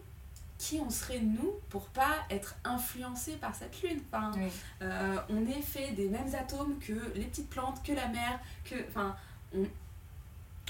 [0.57, 3.99] qui on serait nous pour pas être influencé par cette lune?
[4.11, 4.49] Enfin, Oui.
[4.81, 8.75] euh, on est fait des mêmes atomes que les petites plantes, que la mer, que.
[8.89, 9.15] Enfin,
[9.55, 9.63] on.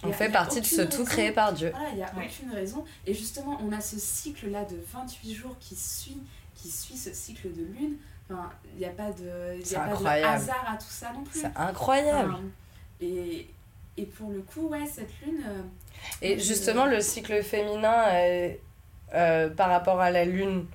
[0.07, 1.71] On fait partie de ce tout créé par Dieu.
[1.71, 2.27] Voilà, il n'y a Ouais.
[2.27, 2.83] aucune raison.
[3.05, 6.17] Et justement, on a ce cycle-là de 28 jours qui suit,
[6.55, 7.95] qui suit ce cycle de lune.
[8.29, 11.23] Enfin, il n'y a pas de, y a pas de hasard à tout ça non
[11.23, 11.41] plus.
[11.41, 12.31] C'est incroyable.
[12.33, 12.41] Enfin,
[13.01, 13.47] et,
[13.97, 15.43] et pour le coup, ouais, cette lune.
[15.47, 15.61] euh,
[16.21, 18.49] Et justement, le cycle féminin euh,
[19.13, 20.65] euh, par rapport à la lune,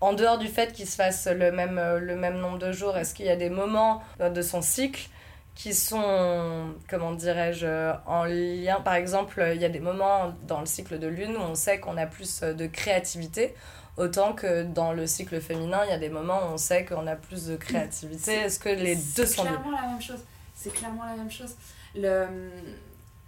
[0.00, 2.96] en dehors du fait qu'il se fasse le même, euh, le même nombre de jours,
[2.96, 5.08] est-ce qu'il y a des moments euh, de son cycle
[5.56, 10.60] qui sont, comment dirais-je, euh, en lien Par exemple, il y a des moments dans
[10.60, 13.54] le cycle de lune où on sait qu'on a plus euh, de créativité.
[13.96, 17.06] Autant que dans le cycle féminin, il y a des moments où on sait qu'on
[17.06, 18.22] a plus de créativité.
[18.22, 20.20] C'est- Est-ce que les deux C'est sont libres clairement la même chose.
[20.54, 21.54] C'est clairement la même chose.
[21.94, 22.26] Le,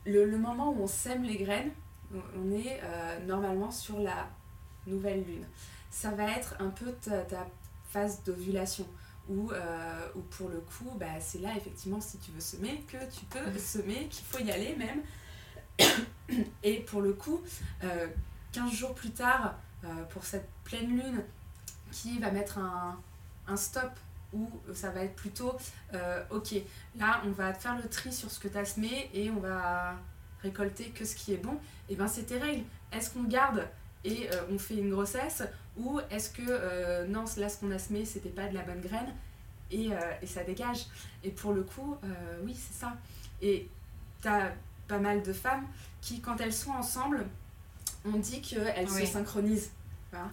[0.05, 1.71] le, le moment où on sème les graines,
[2.15, 4.27] on est euh, normalement sur la
[4.87, 5.45] nouvelle lune.
[5.91, 7.47] Ça va être un peu ta, ta
[7.91, 8.87] phase d'ovulation.
[9.29, 12.97] Où, euh, où pour le coup, bah, c'est là effectivement si tu veux semer que
[13.15, 15.03] tu peux semer, qu'il faut y aller même.
[16.63, 17.43] Et pour le coup,
[17.85, 18.09] euh,
[18.53, 19.55] 15 jours plus tard,
[19.85, 21.23] euh, pour cette pleine lune
[21.93, 22.99] qui va mettre un,
[23.47, 23.93] un stop
[24.33, 25.57] où ça va être plutôt
[25.95, 26.55] euh, ok,
[26.99, 29.95] là on va faire le tri sur ce que tu as semé et on va
[30.43, 31.59] récolter que ce qui est bon,
[31.89, 32.65] et ben c'est tes règles.
[32.93, 33.67] Est-ce qu'on garde
[34.05, 35.43] et euh, on fait une grossesse
[35.79, 38.81] ou est-ce que euh, non, là ce qu'on a semé c'était pas de la bonne
[38.81, 39.15] graine
[39.71, 40.87] et, euh, et ça dégage.
[41.25, 42.09] Et pour le coup, euh,
[42.45, 42.97] oui, c'est ça.
[43.43, 43.69] Et
[44.23, 44.53] tu as
[44.89, 45.67] pas mal de femmes
[46.01, 47.27] qui, quand elles sont ensemble,
[48.07, 49.07] on dit qu'elles Oui.
[49.07, 49.71] se synchronisent.
[50.11, 50.31] Voilà.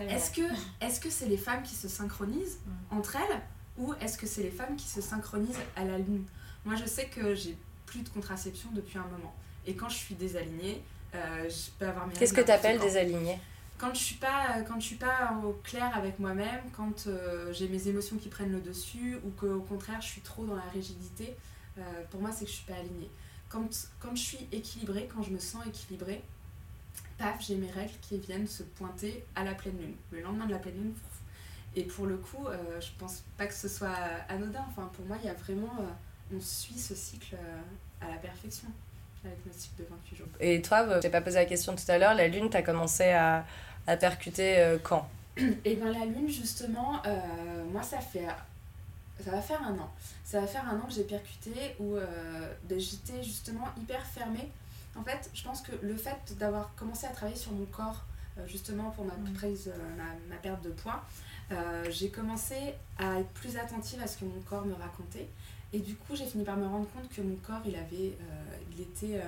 [0.00, 0.42] Est-ce que
[0.80, 2.96] est-ce que c'est les femmes qui se synchronisent Mm.
[2.98, 3.40] entre elles
[3.78, 6.24] ou est-ce que c'est les femmes qui se synchronisent à la lune?
[6.64, 7.56] Moi, je sais que j'ai
[7.86, 9.34] plus de contraception depuis un moment.
[9.66, 10.82] Et quand je suis désalignée,
[11.14, 13.38] euh, je peux avoir mes Qu'est-ce que tu appelles alignés
[13.82, 13.94] quand.
[13.94, 17.88] je suis pas quand je suis pas au clair avec moi-même quand euh, j'ai mes
[17.88, 21.36] émotions qui prennent le dessus ou que au contraire je suis trop dans la rigidité
[21.78, 23.10] euh, pour moi c'est que je suis pas alignée.
[23.48, 23.68] Quand,
[24.00, 26.22] quand je suis équilibrée quand je me sens équilibrée
[27.18, 30.52] paf j'ai mes règles qui viennent se pointer à la pleine lune le lendemain de
[30.52, 30.94] la pleine lune.
[31.74, 33.96] Et pour le coup euh, je pense pas que ce soit
[34.28, 34.64] anodin.
[34.70, 37.36] Enfin pour moi il y a vraiment euh, on suit ce cycle
[38.00, 38.68] à la perfection
[39.24, 40.26] avec notre cycle de 28 jours.
[40.40, 43.04] Et toi, je t'ai pas posé la question tout à l'heure, la lune, t'as commencé
[43.04, 43.44] à,
[43.86, 45.08] à percuter euh, quand?
[45.64, 48.26] Et bien la lune justement, euh, moi ça fait
[49.24, 49.90] ça va faire un an.
[50.24, 54.48] Ça va faire un an que j'ai percuté où euh, ben, j'étais justement hyper fermée.
[54.96, 58.04] En fait, je pense que le fait d'avoir commencé à travailler sur mon corps
[58.38, 59.32] euh, justement pour ma Mm.
[59.34, 61.04] prise, euh, ma, ma perte de poids,
[61.90, 62.54] j'ai commencé
[62.98, 65.28] à être plus attentive à ce que mon corps me racontait.
[65.74, 68.16] Et du coup, j'ai fini par me rendre compte que mon corps, il avait,
[68.74, 69.20] il était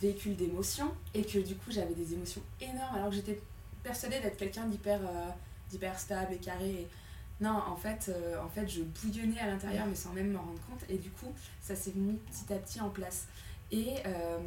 [0.00, 3.38] véhicule d'émotions et que du coup, j'avais des émotions énormes alors que j'étais
[3.86, 5.28] persuadée d'être quelqu'un d'hyper euh,
[5.70, 6.70] d'hyper stable et carré.
[6.70, 6.88] Et
[7.40, 10.60] non, en fait, euh, en fait, je bouillonnais à l'intérieur mais sans même m'en rendre
[10.68, 10.84] compte.
[10.88, 11.32] Et du coup,
[11.62, 13.26] ça s'est mis petit à petit en place.
[13.70, 14.38] Et euh,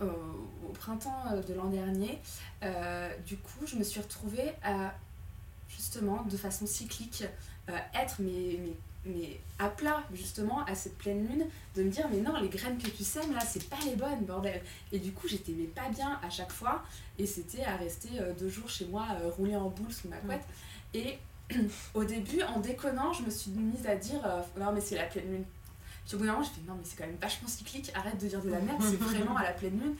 [0.00, 2.18] au printemps de l'an dernier,
[3.26, 4.94] du coup, je me suis retrouvée à
[5.68, 7.24] justement, de façon cyclique,
[7.68, 8.58] être mais,
[9.04, 12.78] mais à plat justement à cette pleine lune, de me dire mais non, les graines
[12.78, 14.60] que tu sèmes là, c'est pas les bonnes, bordel.
[14.92, 16.82] Et du coup, j'étais mais pas bien à chaque fois,
[17.18, 20.16] et c'était à rester euh, deux jours chez moi, euh, rouler en boule sous ma
[20.16, 20.44] couette.
[20.92, 21.18] Et
[21.94, 25.04] au début, en déconnant, je me suis mise à dire euh, non, mais c'est la
[25.04, 25.44] pleine lune.
[26.06, 28.20] Puis au bout d'un moment, je fais non, mais c'est quand même vachement cyclique, arrête
[28.20, 29.94] de dire de la merde, c'est vraiment à la pleine lune.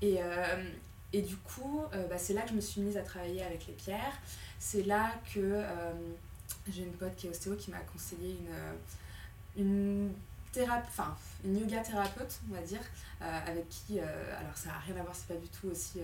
[0.00, 0.64] Et, euh,
[1.12, 3.72] et du coup, bah, c'est là que je me suis mise à travailler avec les
[3.72, 4.18] pierres.
[4.58, 5.64] C'est là que
[6.72, 8.72] j'ai une pote qui est ostéo qui m'a conseillé une, euh,
[9.56, 10.12] une,
[10.88, 12.80] enfin, une yoga thérapeute, on va dire,
[13.22, 16.00] euh, avec qui, euh, alors ça n'a rien à voir, c'est pas du tout aussi,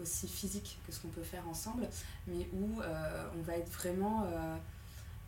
[0.00, 1.88] aussi physique que ce qu'on peut faire ensemble,
[2.26, 4.26] mais où on va être vraiment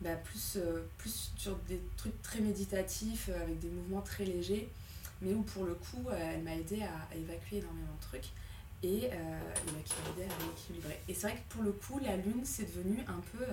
[0.00, 0.58] bah, plus,
[0.98, 4.68] plus sur des trucs très méditatifs, avec des mouvements très légers,
[5.20, 8.30] mais où pour le coup, elle m'a aidé à, évacuer énormément de trucs
[8.82, 9.10] et, et
[9.84, 11.00] qui m'a aidé à rééquilibrer.
[11.08, 13.44] Et c'est vrai que pour le coup, la lune, c'est devenu un peu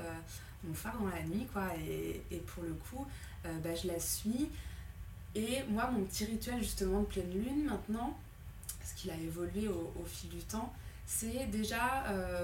[0.63, 3.05] mon phare dans la nuit, quoi, et, et pour le coup,
[3.45, 4.49] euh, bah, je la suis.
[5.35, 8.17] Et moi, mon petit rituel justement de pleine lune maintenant,
[8.79, 10.73] parce qu'il a évolué au, fil du temps,
[11.05, 12.03] c'est déjà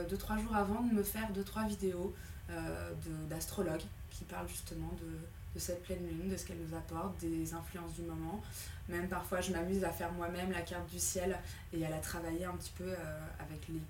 [0.09, 2.13] 2-3 jours avant de me faire 2-3 vidéos
[2.51, 2.91] euh,
[3.27, 5.17] d'astrologues qui parlent justement de,
[5.55, 8.41] de cette pleine lune, de ce qu'elle nous apporte, des influences du moment.
[8.87, 11.37] Même parfois, je m'amuse à faire moi-même la carte du ciel
[11.73, 13.81] et à la travailler un petit peu euh, avec les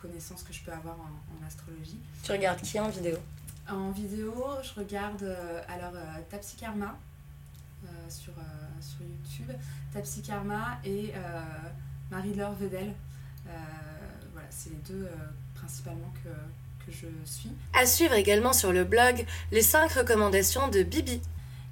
[0.00, 1.98] connaissances que je peux avoir en, en astrologie.
[2.22, 3.18] Tu regardes qui en vidéo?
[3.70, 6.96] En vidéo, je regarde euh, alors euh, Tapsi Karma
[7.84, 8.42] euh, sur, euh,
[8.80, 9.54] sur YouTube,
[9.92, 11.12] Tapsi Karma et
[12.10, 12.94] Marie-Laure Vedel.
[14.32, 15.08] Voilà, c'est les deux
[15.54, 16.28] principalement que,
[16.86, 17.50] que je suis.
[17.74, 21.20] À suivre également sur le blog les 5 recommandations de Bibi.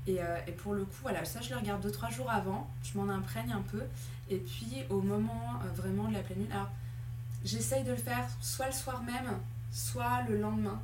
[0.06, 2.96] Et, euh, et pour le coup, voilà, ça je le regarde 2-3 jours avant, je
[2.98, 3.82] m'en imprègne un peu.
[4.30, 6.70] Et puis au moment euh, vraiment de la pleine lune, alors
[7.44, 9.38] j'essaye de le faire soit le soir même,
[9.72, 10.80] soit le lendemain.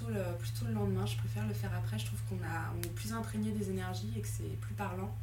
[0.00, 2.82] Plutôt le, plutôt le lendemain, je préfère le faire après, je trouve qu'on a, on
[2.82, 5.14] est plus imprégné des énergies et que c'est plus parlant.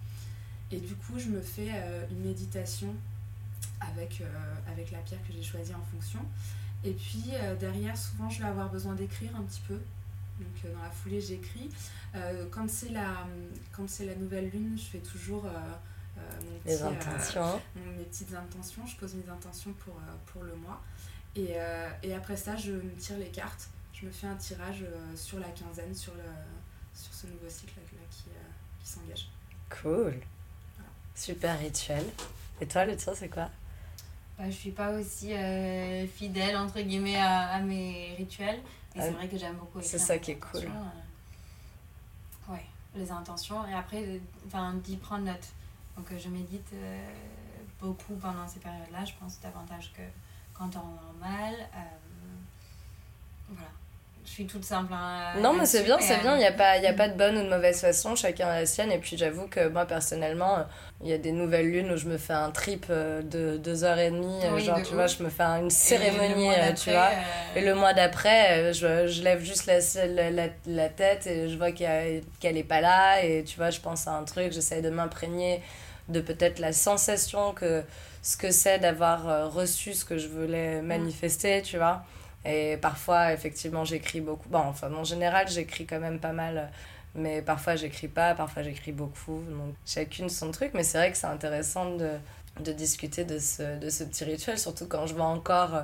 [0.72, 2.94] Et du coup, je me fais euh, une méditation
[3.80, 4.26] avec, euh,
[4.72, 6.20] avec la pierre que j'ai choisie en fonction.
[6.84, 9.80] Et puis euh, derrière, souvent, je vais avoir besoin d'écrire un petit peu.
[10.40, 11.70] Donc dans la foulée, j'écris.
[12.52, 13.26] Quand c'est la,
[13.72, 17.62] quand c'est la nouvelle lune, je fais toujours mon Les petit, intentions.
[17.76, 18.86] mon- mes petites intentions.
[18.86, 19.96] Je pose mes intentions pour,
[20.28, 20.82] pour le mois.
[21.36, 21.56] Et,
[22.04, 23.70] et après ça, je me tire les cartes.
[24.00, 26.22] Je me fais un tirage euh, sur la quinzaine, sur, le,
[26.94, 28.50] sur ce nouveau cycle là, qui, euh,
[28.84, 29.28] qui s'engage.
[29.82, 30.20] Cool.
[31.16, 32.06] Super rituel.
[32.62, 33.50] Et toi, le tien, c'est quoi?
[34.38, 38.60] Bah, je suis pas aussi euh, fidèle entre guillemets à, à mes rituels.
[38.96, 40.60] Et c'est Ah, vrai que j'aime beaucoup c'est ça qui est cool.
[40.62, 40.92] intentions,
[42.50, 43.68] euh, ouais, les intentions.
[43.68, 45.48] Et après, enfin, d'y prendre note.
[45.98, 47.10] Donc euh, je médite euh,
[47.80, 49.06] beaucoup pendant ces périodes-là.
[49.06, 50.04] Je pense davantage que
[50.54, 51.56] qu'en temps normal.
[51.76, 51.80] Euh,
[53.50, 53.70] voilà.
[54.28, 54.92] Je suis toute simple.
[54.94, 56.36] hein, Non, mais c'est bien, c'est euh, bien.
[56.36, 58.16] Il n'y a, pas- y a pas de bonne ou de mauvaise façon.
[58.16, 58.92] Chacun a la sienne.
[58.92, 60.64] Et puis, j'avoue que moi, personnellement, euh,
[61.02, 63.84] il y a des nouvelles lunes où je me fais un trip euh, de deux
[63.86, 64.42] heures et demie.
[64.44, 67.12] euh, Oui, genre, tu vois, je me fais une cérémonie, euh, tu vois.
[67.14, 71.26] euh, Et le mois d'après, euh, je, je lève juste la, la, la, la tête
[71.26, 72.22] et je vois qu'elle
[72.58, 73.24] est pas là.
[73.24, 75.62] Et tu vois, je pense à un truc, j'essaye de m'imprégner
[76.10, 77.82] de peut-être la sensation que
[78.22, 82.04] ce que c'est d'avoir euh, reçu ce que je voulais manifester, tu vois.
[82.46, 84.48] Et parfois, effectivement, j'écris beaucoup.
[84.50, 86.72] Bon, enfin, en général, j'écris quand même pas mal.
[87.16, 89.42] Mais parfois, j'écris pas, parfois, j'écris beaucoup.
[89.50, 90.72] Donc, chacune son truc.
[90.74, 92.12] Mais c'est vrai que c'est intéressant de,
[92.62, 95.84] de discuter de ce, de ce petit rituel, surtout quand je vois encore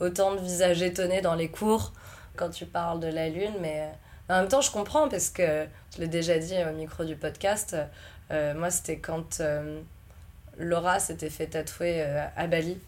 [0.00, 1.92] autant de visages étonnés dans les cours
[2.36, 3.88] quand tu parles de la lune, mais
[4.28, 7.76] en même temps, je comprends parce que je l'ai déjà dit au micro du podcast.
[8.30, 9.80] euh, moi, c'était quand euh,
[10.58, 12.78] Laura s'était fait tatouer euh, à Bali.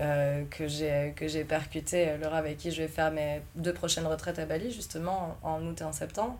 [0.00, 3.74] Euh, que j'ai que j'ai percuté euh, Laura avec qui je vais faire mes deux
[3.74, 6.38] prochaines retraites à Bali justement en, août et en septembre.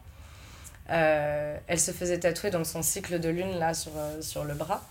[0.90, 4.54] Euh, elle se faisait tatouer donc son cycle de lune là sur, euh, sur le
[4.54, 4.82] bras.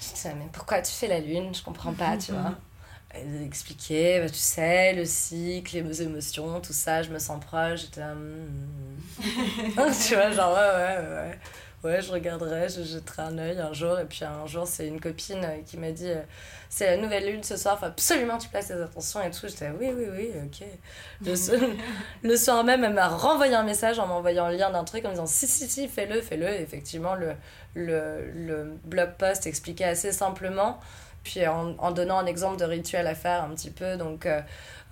[0.00, 1.54] Je disais mais pourquoi tu fais la lune?
[1.54, 2.54] Je comprends pas tu vois.
[3.14, 7.82] Elle expliquait bah, tu sais le cycle les émotions tout ça je me sens proche
[7.82, 8.96] j'étais Hmm.
[10.08, 11.38] tu vois genre ouais ouais ouais
[11.84, 15.00] ouais je regarderai je jetterai un œil un jour et puis un jour c'est une
[15.00, 16.22] copine euh, qui m'a dit euh,
[16.68, 19.48] c'est la nouvelle lune ce soir faut absolument tu places tes attentions et tout.
[19.48, 20.66] J'étais oui oui oui ok.
[21.26, 21.52] Le, so-
[22.22, 25.08] le soir même elle m'a renvoyé un message en m'envoyant le lien d'un truc en
[25.08, 26.48] me disant si si si fais-le fais-le.
[26.48, 27.34] Et effectivement le,
[27.74, 30.78] le, le blog post expliquait assez simplement
[31.24, 33.96] puis en, en donnant un exemple de rituel à faire un petit peu.
[33.96, 34.40] Donc euh,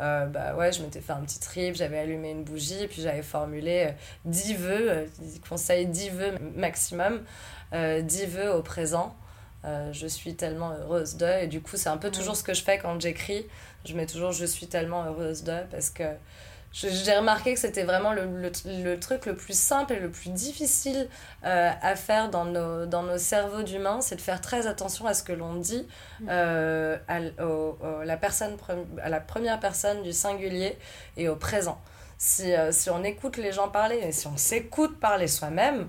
[0.00, 3.22] euh, bah ouais je m'étais fait un petit trip j'avais allumé une bougie puis j'avais
[3.22, 3.92] formulé euh,
[4.24, 7.22] 10 vœux euh, ils conseillent 10 vœux maximum
[7.72, 9.14] euh, 10 vœux au présent.
[9.64, 12.54] Euh, je suis tellement heureuse de et du coup c'est un peu toujours ce que
[12.54, 13.46] je fais quand j'écris.
[13.84, 16.04] Je mets toujours je suis tellement heureuse de parce que
[16.72, 18.52] j'ai remarqué que c'était vraiment le, le,
[18.84, 21.08] le truc le plus simple et le plus difficile
[21.44, 25.14] euh, à faire dans nos, dans nos cerveaux d'humains, c'est de faire très attention à
[25.14, 25.86] ce que l'on dit
[26.28, 28.56] euh, à, au- au- la personne,
[29.02, 30.78] à la première personne du singulier
[31.16, 31.80] et au présent.
[32.18, 35.88] Si, euh, si on écoute les gens parler et si on s'écoute parler soi-même,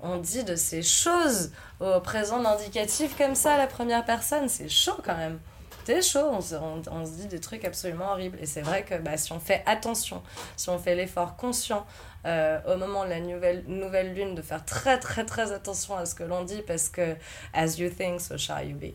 [0.00, 4.68] on dit de ces choses au présent d'indicatif comme ça à la première personne, c'est
[4.68, 5.38] chaud quand même.
[5.84, 8.38] C'est chaud, on se, on se dit des trucs absolument horribles.
[8.40, 10.22] Et c'est vrai que bah, si on fait attention,
[10.56, 11.86] si on fait l'effort conscient
[12.24, 16.06] euh, au moment de la nouvelle, nouvelle lune, de faire très très très attention à
[16.06, 17.16] ce que l'on dit, parce que
[17.52, 18.94] as you think, so shall you be.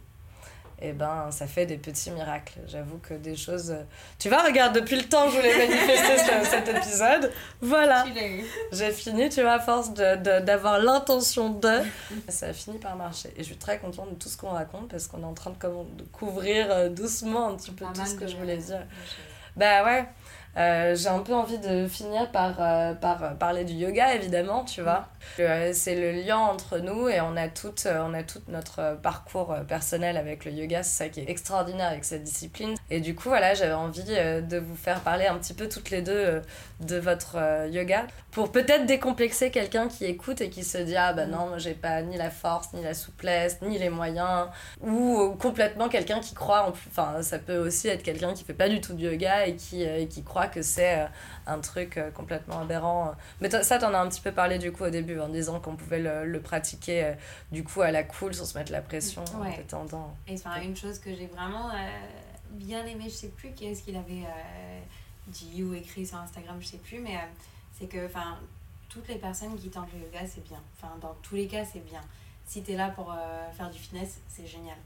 [0.80, 2.60] Et ben, ça fait des petits miracles.
[2.68, 3.72] J'avoue que des choses.
[3.72, 3.82] euh,
[4.20, 8.04] Tu vois, regarde, depuis le temps que je voulais manifester ce- cet épisode, voilà.
[8.72, 11.80] J'ai fini, tu vois, à force de, de- d'avoir l'intention de,
[12.30, 13.30] ça a fini par marcher.
[13.36, 15.50] Et je suis très contente de tout ce qu'on raconte parce qu'on est en train
[15.50, 18.58] de, comment- de couvrir euh, doucement un petit peu Pas tout ce que je voulais
[18.58, 18.86] dire.
[19.56, 20.06] Bah ouais,
[20.58, 24.66] Euh, j'ai un peu envie de finir par, euh, par euh, parler du yoga, évidemment,
[24.66, 25.08] tu vois.
[25.40, 30.18] Euh, c'est le lien entre nous et on a tout, on a notre parcours personnel
[30.18, 32.76] avec le yoga, c'est ça qui est extraordinaire avec cette discipline.
[32.90, 36.02] Et du coup, voilà, j'avais envie de vous faire parler un petit peu toutes les
[36.02, 36.42] deux
[36.80, 37.38] de votre
[37.70, 41.58] yoga pour peut-être décomplexer quelqu'un qui écoute et qui se dit Ah bah non, moi
[41.58, 44.48] j'ai pas ni la force, ni la souplesse, ni les moyens.
[44.82, 46.88] Ou complètement quelqu'un qui croit en plus.
[46.90, 49.84] Enfin, ça peut aussi être quelqu'un qui fait pas du tout de yoga et qui,
[49.84, 51.08] et qui croit que c'est euh,
[51.46, 53.14] un truc euh, complètement aberrant.
[53.42, 55.76] Mais ça, t'en as un petit peu parlé du coup au début en disant qu'on
[55.76, 57.14] pouvait le, le pratiquer euh,
[57.52, 60.16] du coup à la cool sans se mettre la pression en détendant.
[60.28, 62.00] Et enfin, une chose que j'ai vraiment euh,
[62.52, 64.80] bien aimé, je sais plus qui est-ce qu'il avait euh,
[65.28, 67.20] dit ou écrit sur Instagram, je sais plus, mais euh,
[67.78, 68.38] c'est que enfin,
[68.90, 70.62] toutes les personnes qui tentent le yoga, c'est bien.
[70.78, 72.02] Enfin, dans tous les cas, c'est bien.
[72.46, 73.14] Si tu es là pour
[73.58, 74.78] faire du fitness, c'est génial.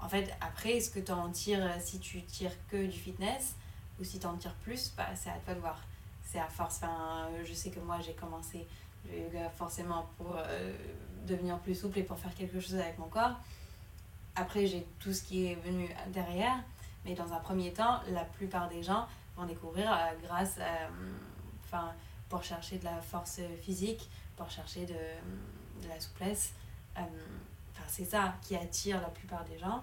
[0.00, 3.54] En fait, après, est-ce que tu en tires, si tu tires que du fitness
[3.98, 5.80] ou si tu en tires plus, bah, c'est à toi de voir.
[6.24, 6.76] C'est à force.
[6.82, 8.66] Enfin, euh, je sais que moi, j'ai commencé
[9.06, 10.72] le yoga forcément pour euh,
[11.26, 13.38] devenir plus souple et pour faire quelque chose avec mon corps.
[14.34, 16.56] Après, j'ai tout ce qui est venu derrière.
[17.04, 20.88] Mais dans un premier temps, la plupart des gens vont découvrir euh, grâce à.
[21.64, 21.92] Enfin,
[22.28, 26.54] pour chercher de la force physique, pour chercher de, de la souplesse.
[26.96, 27.08] Enfin,
[27.88, 29.82] c'est ça qui attire la plupart des gens.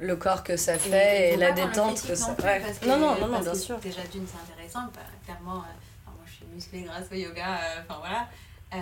[0.00, 2.60] Le corps que ça Et fait et, la détente que ça non plus, ouais.
[2.60, 3.78] parce que- Non, non, non, parce bien que sûr.
[3.78, 4.84] Déjà, d'une, c'est intéressant.
[4.94, 5.58] bah, clairement, euh,
[6.06, 7.56] enfin, moi, je suis musclée grâce au yoga.
[7.60, 8.28] euh, Enfin, voilà.
[8.74, 8.78] Euh,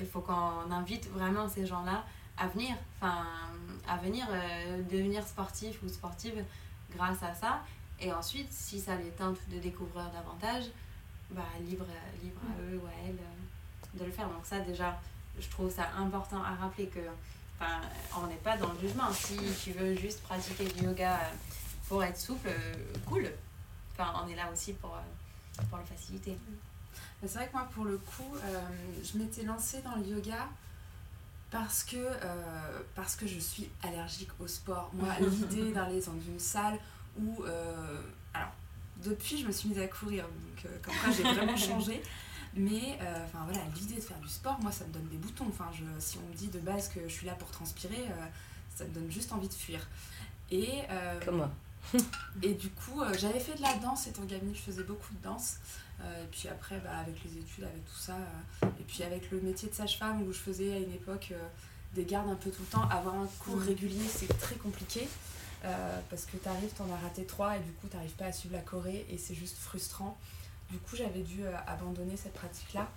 [0.00, 2.04] il faut qu'on invite vraiment ces gens-là
[2.36, 2.76] à venir.
[3.00, 3.24] Enfin,
[3.88, 6.44] à venir euh, devenir sportif ou sportive
[6.94, 7.60] grâce à ça.
[8.00, 10.64] Et ensuite, si ça les tente de découvrir davantage,
[11.30, 11.86] bah, libre,
[12.22, 14.28] libre à eux ou à elles euh, de le faire.
[14.28, 15.00] Donc ça, déjà,
[15.40, 17.00] je trouve ça important à rappeler que
[17.60, 17.80] enfin,
[18.16, 19.12] on n'est pas dans le jugement.
[19.12, 21.18] Si tu veux juste pratiquer du yoga
[21.88, 22.74] pour être souple, euh,
[23.06, 23.30] cool.
[23.92, 26.36] Enfin, on est là aussi pour, euh, pour le faciliter.
[27.22, 28.60] C'est vrai que moi, pour le coup, euh,
[29.02, 30.48] je m'étais lancée dans le yoga
[31.50, 34.90] parce que, euh, parce que je suis allergique au sport.
[34.92, 36.78] Moi, l'idée d'aller dans une salle
[37.18, 37.42] où...
[37.44, 38.00] euh,
[38.34, 38.52] alors,
[38.98, 42.02] depuis, je me suis mise à courir, donc comme quoi j'ai vraiment changé.
[42.58, 45.46] Mais euh, enfin voilà, l'idée de faire du sport, moi ça me donne des boutons.
[45.48, 48.26] Enfin, je, si on me dit de base que je suis là pour transpirer, euh,
[48.74, 49.86] ça me donne juste envie de fuir.
[50.50, 51.50] Et, euh, Comme moi.
[52.42, 55.22] et du coup, euh, j'avais fait de la danse étant gamine, je faisais beaucoup de
[55.22, 55.56] danse.
[56.00, 59.30] Euh, et puis après, bah, avec les études, avec tout ça, euh, et puis avec
[59.30, 61.48] le métier de sage-femme où je faisais à une époque euh,
[61.94, 65.08] des gardes un peu tout le temps, avoir un cours régulier, c'est très compliqué.
[65.64, 68.54] euh, parce que t'arrives, t'en as raté trois et du coup t'arrives pas à suivre
[68.54, 70.16] la choré et c'est juste frustrant.
[70.70, 72.88] Du coup j'avais dû euh, abandonner cette pratique-là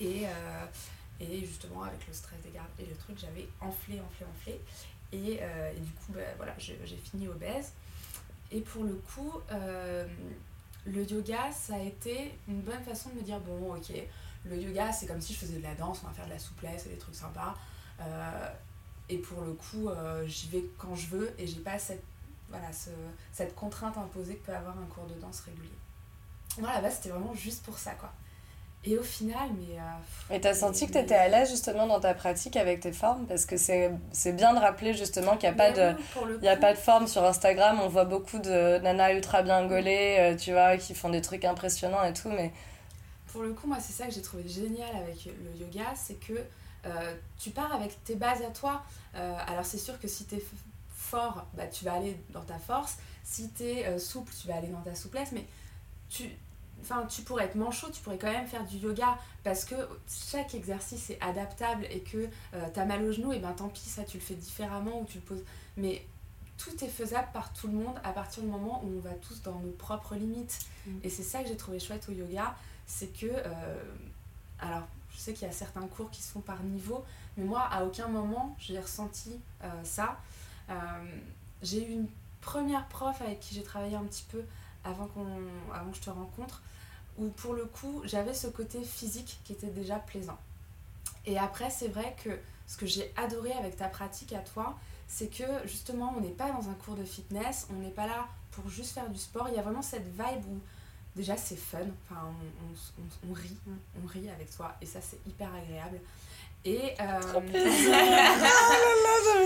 [0.00, 0.66] et, euh,
[1.20, 4.60] et justement avec le stress des gardes et le truc j'avais enflé, enflé, enflé
[5.12, 7.72] et, euh, du coup bah, voilà j'ai fini obèse.
[8.50, 9.30] Et pour le coup,
[10.86, 13.92] le yoga ça a été une bonne façon de me dire bon ok,
[14.46, 16.38] le yoga c'est comme si je faisais de la danse, on va faire de la
[16.38, 17.54] souplesse et des trucs sympas.
[19.10, 19.90] Et pour le coup,
[20.26, 22.02] j'y vais quand je veux et j'ai pas cette,
[22.48, 22.88] voilà, ce-
[23.32, 25.77] cette contrainte imposée que peut avoir un cours de danse régulier.
[26.58, 28.10] Voilà, là-bas, c'était vraiment juste pour ça, quoi.
[28.84, 29.76] Et au final, mais.
[29.78, 33.26] euh, Et t'as senti que t'étais à l'aise justement dans ta pratique avec tes formes?
[33.26, 35.94] Parce que c'est bien de rappeler justement qu'il n'y a pas de...
[36.16, 39.66] oui, n'y a pas de forme sur Instagram, on voit beaucoup de nanas ultra bien
[39.66, 42.52] gaulées, euh, tu vois, qui font des trucs impressionnants et tout, mais
[43.32, 46.34] Pour le coup, moi, c'est ça que j'ai trouvé génial avec le yoga, c'est que
[46.86, 48.82] euh, tu pars avec tes bases à toi.
[49.16, 50.42] Euh, alors, c'est sûr que si tu es
[50.96, 52.96] fort, bah, tu vas aller dans ta force.
[53.24, 55.32] Si tu es souple, tu vas aller dans ta souplesse.
[55.32, 55.44] Mais
[56.08, 56.30] tu,
[56.80, 59.74] enfin, tu pourrais être manchot, tu pourrais quand même faire du yoga parce que
[60.08, 63.80] chaque exercice est adaptable et que tu as mal au genou, et ben tant pis,
[63.80, 65.44] ça tu le fais différemment ou tu le poses.
[65.76, 66.04] Mais
[66.58, 69.42] tout est faisable par tout le monde à partir du moment où on va tous
[69.42, 70.58] dans nos propres limites.
[70.86, 70.98] Mm.
[71.04, 72.54] Et c'est ça que j'ai trouvé chouette au yoga,
[72.86, 73.82] c'est que, euh,
[74.58, 77.04] alors je sais qu'il y a certains cours qui se font par niveau,
[77.36, 80.18] mais moi à aucun moment j'ai ressenti euh, ça.
[80.68, 80.74] Euh,
[81.62, 82.08] j'ai eu une
[82.40, 84.42] première prof avec qui j'ai travaillé un petit peu
[84.84, 85.26] avant, qu'on,
[85.72, 86.62] avant que je te rencontre,
[87.18, 90.38] où pour le coup j'avais ce côté physique qui était déjà plaisant.
[91.26, 92.30] Et après c'est vrai que
[92.66, 96.50] ce que j'ai adoré avec ta pratique à toi, c'est que justement on n'est pas
[96.52, 99.54] dans un cours de fitness, on n'est pas là pour juste faire du sport, il
[99.54, 100.60] y a vraiment cette vibe où
[101.16, 101.78] déjà c'est fun,
[102.10, 103.56] enfin on, on- rit,
[104.02, 106.00] on rit avec toi et ça c'est hyper agréable.
[106.68, 107.20] Et euh,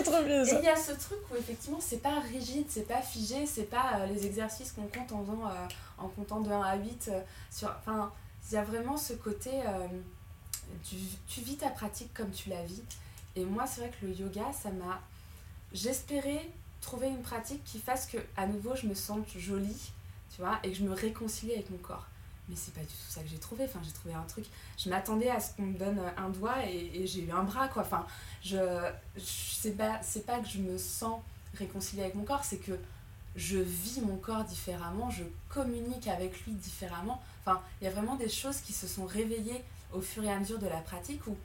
[0.05, 0.59] Trop et plaisir.
[0.61, 3.99] il y a ce truc où effectivement c'est pas rigide, c'est pas figé, c'est pas
[4.01, 5.69] euh, les exercices qu'on compte en, faisant, euh,
[5.99, 7.11] en comptant de 1 à 8.
[7.13, 7.21] euh,
[7.51, 8.11] sur, enfin,
[8.51, 9.51] il y a vraiment ce côté,
[10.83, 10.97] tu,
[11.29, 12.83] tu vis ta pratique comme tu la vis.
[13.37, 15.01] Et moi c'est vrai que le yoga, ça m'a...
[15.73, 16.51] J'espérais
[16.81, 19.93] trouver une pratique qui fasse que à nouveau je me sente jolie,
[20.35, 22.07] tu vois, et que je me réconcilie avec mon corps.
[22.49, 23.65] Mais c'est pas du tout ça que j'ai trouvé.
[23.65, 24.45] Enfin, j'ai trouvé un truc.
[24.77, 27.83] Je m'attendais à ce qu'on me donne un doigt et, j'ai eu un bras, quoi.
[27.83, 28.07] Enfin,
[28.43, 28.57] je,
[29.17, 31.21] je c'est pas, c'est pas que je me sens
[31.55, 32.73] réconciliée avec mon corps, c'est que
[33.37, 37.23] je vis mon corps différemment, je communique avec lui différemment.
[37.45, 39.63] Enfin, il y a vraiment des choses qui se sont réveillées
[39.93, 41.37] au fur et à mesure de la pratique où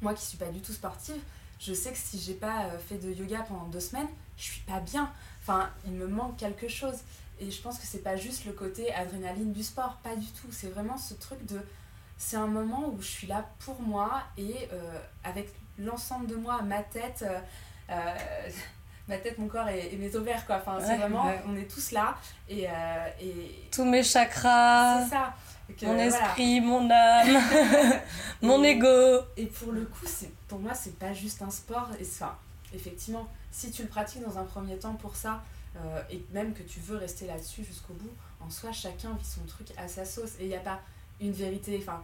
[0.00, 1.20] moi qui suis pas du tout sportive,
[1.58, 4.60] je sais que si j'ai pas euh, fait de yoga pendant deux semaines, je suis
[4.62, 5.10] pas bien.
[5.42, 6.96] Enfin, il me manque quelque chose.
[7.40, 10.46] Et je pense que c'est pas juste le côté adrénaline du sport, pas du tout.
[10.50, 11.60] C'est vraiment ce truc de.
[12.18, 16.62] C'est un moment où je suis là pour moi et euh, avec l'ensemble de moi,
[16.62, 17.38] ma tête, euh,
[17.90, 18.14] euh,
[19.08, 20.56] ma tête, mon corps et, et mes ovaires, quoi.
[20.56, 21.26] Enfin, c'est vraiment.
[21.26, 21.42] ouais.
[21.46, 22.16] On est tous là
[22.48, 22.66] et.
[22.70, 22.72] euh,
[23.20, 25.34] et Tous mes chakras, c'est ça.
[25.78, 26.06] Que, mon voilà.
[26.06, 27.42] esprit, mon âme,
[28.42, 29.20] mon Et- ego.
[29.36, 31.88] Et pour le coup, c'est pour moi, c'est pas juste un sport.
[32.00, 32.34] Et enfin,
[32.72, 35.42] effectivement, si tu le pratiques dans un premier temps pour ça,
[35.84, 39.42] euh, et même que tu veux rester là-dessus jusqu'au bout, en soi, chacun vit son
[39.46, 40.32] truc à sa sauce.
[40.40, 40.80] Et il n'y a pas
[41.20, 41.78] une vérité.
[41.80, 42.02] Enfin,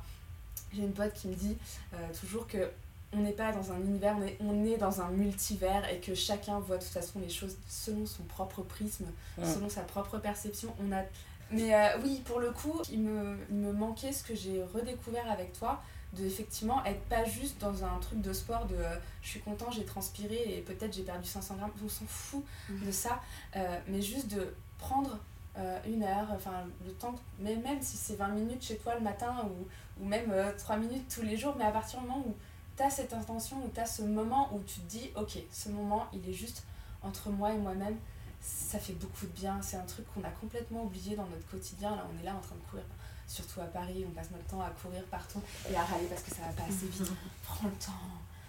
[0.73, 1.57] j'ai une pote qui me dit
[1.95, 2.71] euh, toujours que
[3.15, 6.15] on n'est pas dans un univers, on est, on est dans un multivers et que
[6.15, 9.05] chacun voit de toute façon les choses selon son propre prisme,
[9.37, 9.45] Ouais.
[9.45, 10.75] selon sa propre perception.
[10.83, 11.03] On a...
[11.51, 15.31] Mais euh, oui, pour le coup, il me, il me manquait ce que j'ai redécouvert
[15.31, 15.83] avec toi,
[16.13, 19.71] de effectivement être pas juste dans un truc de sport de euh, je suis content,
[19.71, 22.87] j'ai transpiré et peut-être j'ai perdu 500 grammes, on s'en fout Mhm.
[22.87, 23.21] de ça,
[23.57, 25.19] euh, mais juste de prendre
[25.59, 29.01] euh, une heure, enfin le temps, mais même si c'est 20 minutes chez toi le
[29.03, 32.25] matin ou, ou même euh, 3 minutes tous les jours, mais à partir du moment
[32.27, 32.35] où
[32.77, 35.69] tu as cette intention, où tu as ce moment où tu te dis ok, ce
[35.71, 36.65] moment il est juste
[37.03, 37.97] entre moi et moi-même,
[38.41, 41.91] ça fait beaucoup de bien, c'est un truc qu'on a complètement oublié dans notre quotidien,
[41.97, 42.85] là on est là en train de courir
[43.33, 46.31] surtout à Paris, on passe notre temps à courir partout et à râler parce que
[46.31, 47.11] ça va pas assez vite.
[47.47, 47.93] Prends le temps,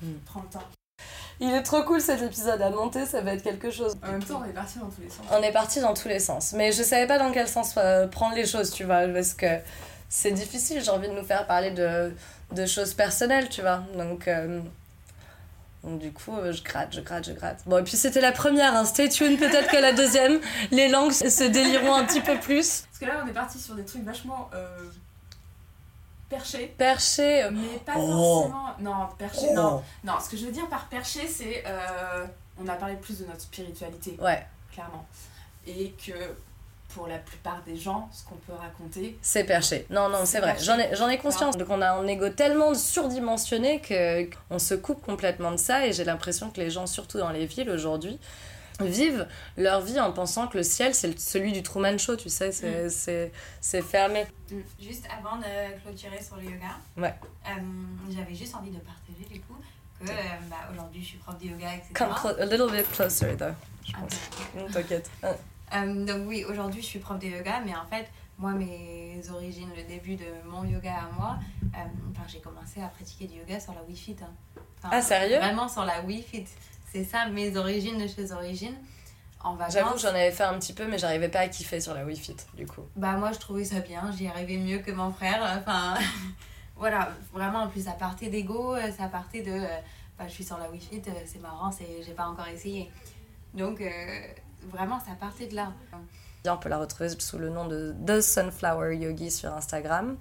[0.02, 0.20] Mhm.
[0.26, 0.68] prends le temps.
[1.40, 3.96] Il est trop cool cet épisode à monter, ça va être quelque chose.
[4.04, 5.26] En même temps, on est parti dans tous les sens.
[5.32, 6.54] On est parti dans tous les sens.
[6.54, 9.60] Mais je savais pas dans quel sens euh, prendre les choses, tu vois, parce que
[10.10, 10.84] c'est difficile.
[10.84, 12.14] J'ai envie de nous faire parler de,
[12.52, 13.84] de choses personnelles, tu vois.
[13.98, 14.60] Donc, euh,
[15.84, 17.62] donc du coup, euh, je gratte, je gratte, je gratte.
[17.66, 18.86] Bon, et puis c'était la première, hein.
[18.86, 20.40] stay tuned, peut-être que la deuxième,
[20.72, 22.82] les langues se délireront un petit peu plus.
[22.90, 24.78] Parce que là, on est parti sur des trucs vachement euh,
[26.30, 26.74] perchés.
[26.78, 28.44] Perché, euh, Mais pas Oh.
[28.44, 28.68] forcément.
[28.80, 29.84] Non, perché, non.
[30.04, 31.64] Non, ce que je veux dire par perché, c'est.
[31.68, 32.26] euh,
[32.58, 35.06] on a parlé plus de notre spiritualité, ouais, clairement.
[35.68, 36.14] Et que
[36.94, 39.86] pour la plupart des gens, ce qu'on peut raconter, c'est perché.
[39.90, 41.58] Non, non, c'est vrai, j'en ai, j'en ai conscience.
[41.58, 45.94] Donc on a un ego tellement surdimensionné que on se coupe complètement de ça et
[45.94, 48.20] j'ai l'impression que les gens, surtout dans les villes aujourd'hui,
[48.80, 52.52] vivent leur vie en pensant que le ciel c'est celui du Truman Show, tu sais,
[52.52, 53.32] c'est c'est-
[53.62, 54.26] c'est fermé.
[54.52, 54.56] Mm.
[54.82, 57.14] Juste avant de clôturer sur le yoga, Ouais.
[57.48, 57.52] euh,
[58.10, 59.56] j'avais juste envie de partager du coup
[60.04, 60.14] que euh,
[60.50, 61.94] bah, aujourd'hui je suis prof de yoga, etc.
[61.94, 63.54] Come clo- a little bit closer though,
[63.86, 64.12] je pense.
[64.58, 65.10] Non, T'inquiète.
[65.76, 68.08] Euh, donc oui, aujourd'hui je suis prof de yoga, mais en fait,
[68.38, 71.78] moi, mes origines, le début de mon yoga à moi, euh,
[72.12, 74.16] enfin, j'ai commencé à pratiquer du yoga sur la Wii Fit.
[74.22, 74.62] hein.
[74.80, 75.38] Enfin, Ah, sérieux?
[75.38, 76.46] Vraiment sur la Wii Fit.
[76.92, 78.76] C'est ça mes origines de chez origines.
[79.46, 81.94] En J'avoue que j'en avais fait un petit peu, mais j'arrivais pas à kiffer sur
[81.94, 82.82] la Wii Fit, du coup.
[82.96, 85.42] bah moi je trouvais ça bien, j'y arrivais mieux que mon frère.
[85.60, 85.96] Enfin,
[86.78, 89.68] voilà, vraiment en plus ça partait d'ego, euh, ça partait de euh,
[90.18, 92.90] bah, je suis sur la Wii Fit, c'est marrant, c'est j'ai pas encore essayé.
[93.54, 94.22] Donc euh,
[94.72, 95.72] vraiment ça partait de là.
[96.52, 100.18] On peut la retrouver sous le nom de The Sunflower Yogi sur Instagram.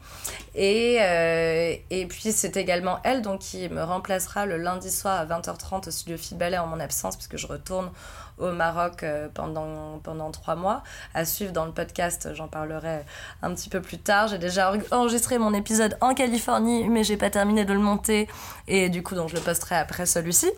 [0.54, 5.26] Et, euh, et puis c'est également elle donc, qui me remplacera le lundi soir à
[5.26, 7.90] 20h30 au studio Fit Ballet en mon absence, puisque je retourne
[8.38, 10.84] au Maroc euh, pendant, pendant trois mois.
[11.12, 13.04] À suivre dans le podcast, j'en parlerai
[13.42, 14.28] un petit peu plus tard.
[14.28, 18.28] J'ai déjà enregistré mon épisode en Californie, mais j'ai pas terminé de le monter.
[18.68, 20.52] Et du coup, donc, je le posterai après celui-ci.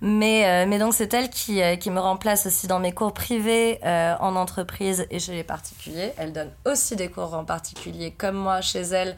[0.00, 3.12] Mais, euh, mais donc c'est elle qui, euh, qui me remplace aussi dans mes cours
[3.12, 6.12] privés euh, en entreprise et chez les particuliers.
[6.16, 9.16] Elle donne aussi des cours en particulier comme moi chez elle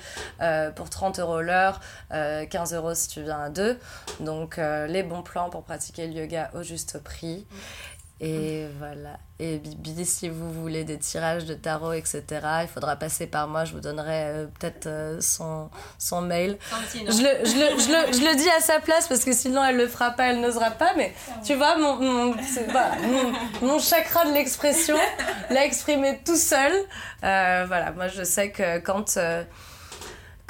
[0.74, 1.80] pour 30 euros l'heure,
[2.12, 3.78] euh, 15 euros si tu viens à deux.
[4.20, 7.46] Donc les bons plans pour pratiquer le yoga au juste prix.
[8.20, 9.18] Et voilà.
[9.38, 12.22] Et Bibi, si vous voulez des tirages de tarot, etc.,
[12.62, 13.64] il faudra passer par moi.
[13.64, 16.58] Je vous donnerai euh, peut-être euh, son, son mail.
[16.92, 19.64] Je le, je, le, je, le, je le dis à sa place parce que sinon
[19.64, 20.92] elle le fera pas, elle n'osera pas.
[20.98, 22.34] Mais tu vois, mon, mon,
[23.62, 24.98] mon chakra de l'expression
[25.48, 26.72] l'a exprimé tout seul.
[27.24, 29.18] Euh, voilà, moi je sais que quand.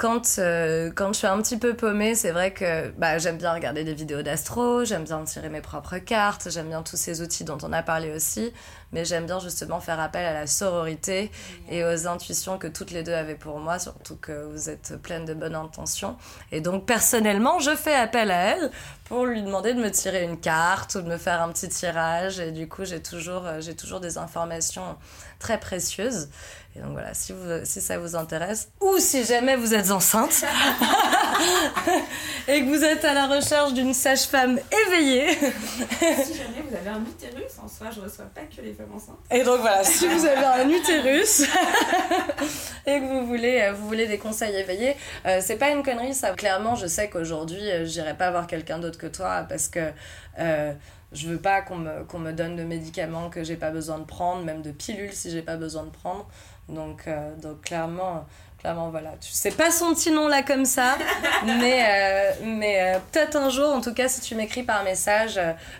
[0.01, 3.53] Quand, euh, quand je suis un petit peu paumée, c'est vrai que bah, j'aime bien
[3.53, 7.43] regarder des vidéos d'astro, j'aime bien tirer mes propres cartes, j'aime bien tous ces outils
[7.43, 8.51] dont on a parlé aussi,
[8.93, 11.29] mais j'aime bien justement faire appel à la sororité
[11.69, 15.25] et aux intuitions que toutes les deux avaient pour moi, surtout que vous êtes pleines
[15.25, 16.17] de bonnes intentions.
[16.51, 18.71] Et donc personnellement, je fais appel à elle
[19.05, 22.39] pour lui demander de me tirer une carte ou de me faire un petit tirage,
[22.39, 24.97] et du coup j'ai toujours, euh, j'ai toujours des informations
[25.37, 26.29] très précieuses.
[26.75, 30.43] Et donc voilà, si, vous, si ça vous intéresse, ou si jamais vous êtes enceinte
[32.47, 34.57] et que vous êtes à la recherche d'une sage-femme
[34.87, 38.93] éveillée, si jamais vous avez un utérus, en soi, je reçois pas que les femmes
[38.95, 39.17] enceintes.
[39.29, 41.41] et donc voilà, si vous avez un utérus
[42.85, 44.95] et que vous voulez, euh, vous voulez des conseils éveillés,
[45.25, 46.31] euh, c'est pas une connerie, ça.
[46.31, 49.91] Clairement, je sais qu'aujourd'hui, euh, j'irai pas voir quelqu'un d'autre que toi parce que
[50.39, 50.73] euh,
[51.11, 54.05] je veux pas qu'on me, qu'on me donne de médicaments que j'ai pas besoin de
[54.05, 56.27] prendre, même de pilules si j'ai pas besoin de prendre.
[56.71, 58.25] Donc, euh, donc clairement.
[58.61, 59.13] Clairement, voilà.
[59.19, 60.95] Tu sais pas son petit nom là comme ça,
[61.45, 65.39] mais, euh, mais euh, peut-être un jour, en tout cas, si tu m'écris par message,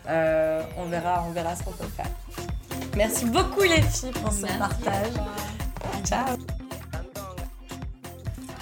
[0.09, 2.07] euh, on, verra, on verra ce qu'on peut faire.
[2.97, 4.57] Merci beaucoup les filles pour ce Merci.
[4.57, 5.13] partage.
[6.03, 6.37] Ciao.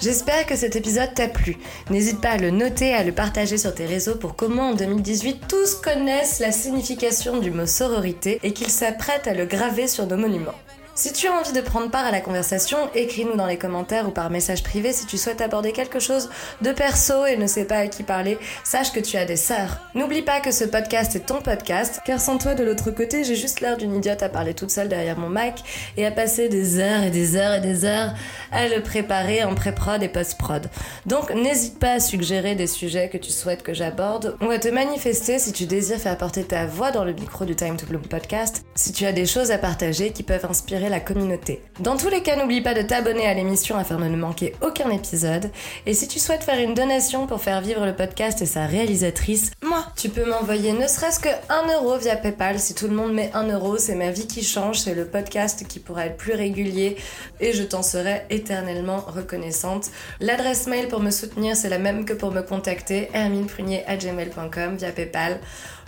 [0.02, 1.58] J'espère que cet épisode t'a plu.
[1.90, 5.48] N'hésite pas à le noter, à le partager sur tes réseaux pour comment en 2018
[5.48, 10.18] tous connaissent la signification du mot sororité et qu'ils s'apprêtent à le graver sur nos
[10.18, 10.56] monuments.
[11.00, 14.12] Si tu as envie de prendre part à la conversation, écris-nous dans les commentaires ou
[14.12, 16.30] par message privé si tu souhaites aborder quelque chose
[16.62, 19.80] de perso et ne sais pas à qui parler, sache que tu as des sœurs.
[19.96, 23.38] N'oublie pas que ce podcast est ton podcast, car sans toi de l'autre côté, j'ai
[23.38, 25.64] juste l'air d'une idiote à parler toute seule derrière mon mic
[25.96, 28.14] et à passer des heures et des heures et des heures
[28.52, 30.70] à le préparer en pré-prod et post-prod.
[31.06, 34.68] Donc n'hésite pas à suggérer des sujets que tu souhaites que j'aborde ou à te
[34.68, 38.02] manifester si tu désires faire porter ta voix dans le micro du Time to Bloom
[38.02, 41.62] podcast, si tu as des choses à partager qui peuvent inspirer la communauté.
[41.80, 44.90] Dans tous les cas, n'oublie pas de t'abonner à l'émission afin de ne manquer aucun
[44.90, 45.52] épisode.
[45.86, 49.52] Et si tu souhaites faire une donation pour faire vivre le podcast et sa réalisatrice,
[49.64, 52.60] moi, tu peux m'envoyer ne serait-ce que 1 euro via PayPal.
[52.60, 55.66] Si tout le monde met 1 euro, c'est ma vie qui change, c'est le podcast
[55.68, 56.98] qui pourra être plus régulier
[57.40, 59.90] et je t'en serai éternellement reconnaissante.
[60.20, 65.40] L'adresse mail pour me soutenir, c'est la même que pour me contacter, hermineprunier@gmail.com via PayPal.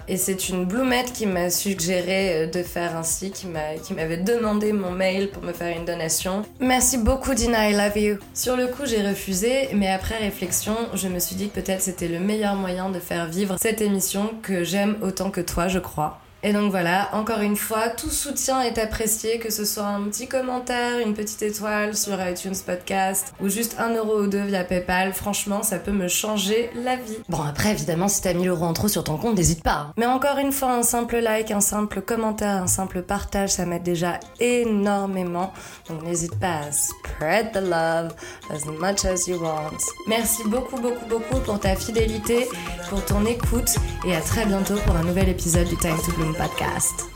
[0.08, 4.92] Et c'est une bloumette qui m'a suggéré euh, de faire ainsi, qui m'avait demandé mon
[4.92, 6.44] mail pour me faire une donation.
[6.60, 8.18] Merci beaucoup Dina, I love you.
[8.34, 12.08] Sur le coup, j'ai refusé, mais après réflexion, je me suis dit que peut-être c'était
[12.08, 16.21] le meilleur moyen de faire vivre cette émission que j'aime autant que toi, je crois.
[16.44, 20.28] Et donc voilà, encore une fois, tout soutien est apprécié, que ce soit un petit
[20.28, 25.14] commentaire, une petite étoile sur iTunes Podcast ou juste un euro ou deux via PayPal.
[25.14, 27.18] Franchement, ça peut me changer la vie.
[27.30, 29.72] Bon, après, évidemment, si t'as 1000 euros en trop sur ton compte, n'hésite pas.
[29.72, 29.94] hein.
[29.98, 33.84] Mais encore une fois, un simple like, un simple commentaire, un simple partage, ça m'aide
[33.84, 35.54] déjà énormément.
[35.90, 38.14] Donc n'hésite pas à spread the love
[38.50, 39.78] as much as you want.
[40.08, 42.48] Merci beaucoup, beaucoup, beaucoup pour ta fidélité,
[42.90, 43.76] pour ton écoute
[44.08, 47.11] et à très bientôt pour un nouvel épisode du Time to Bloom Podcast.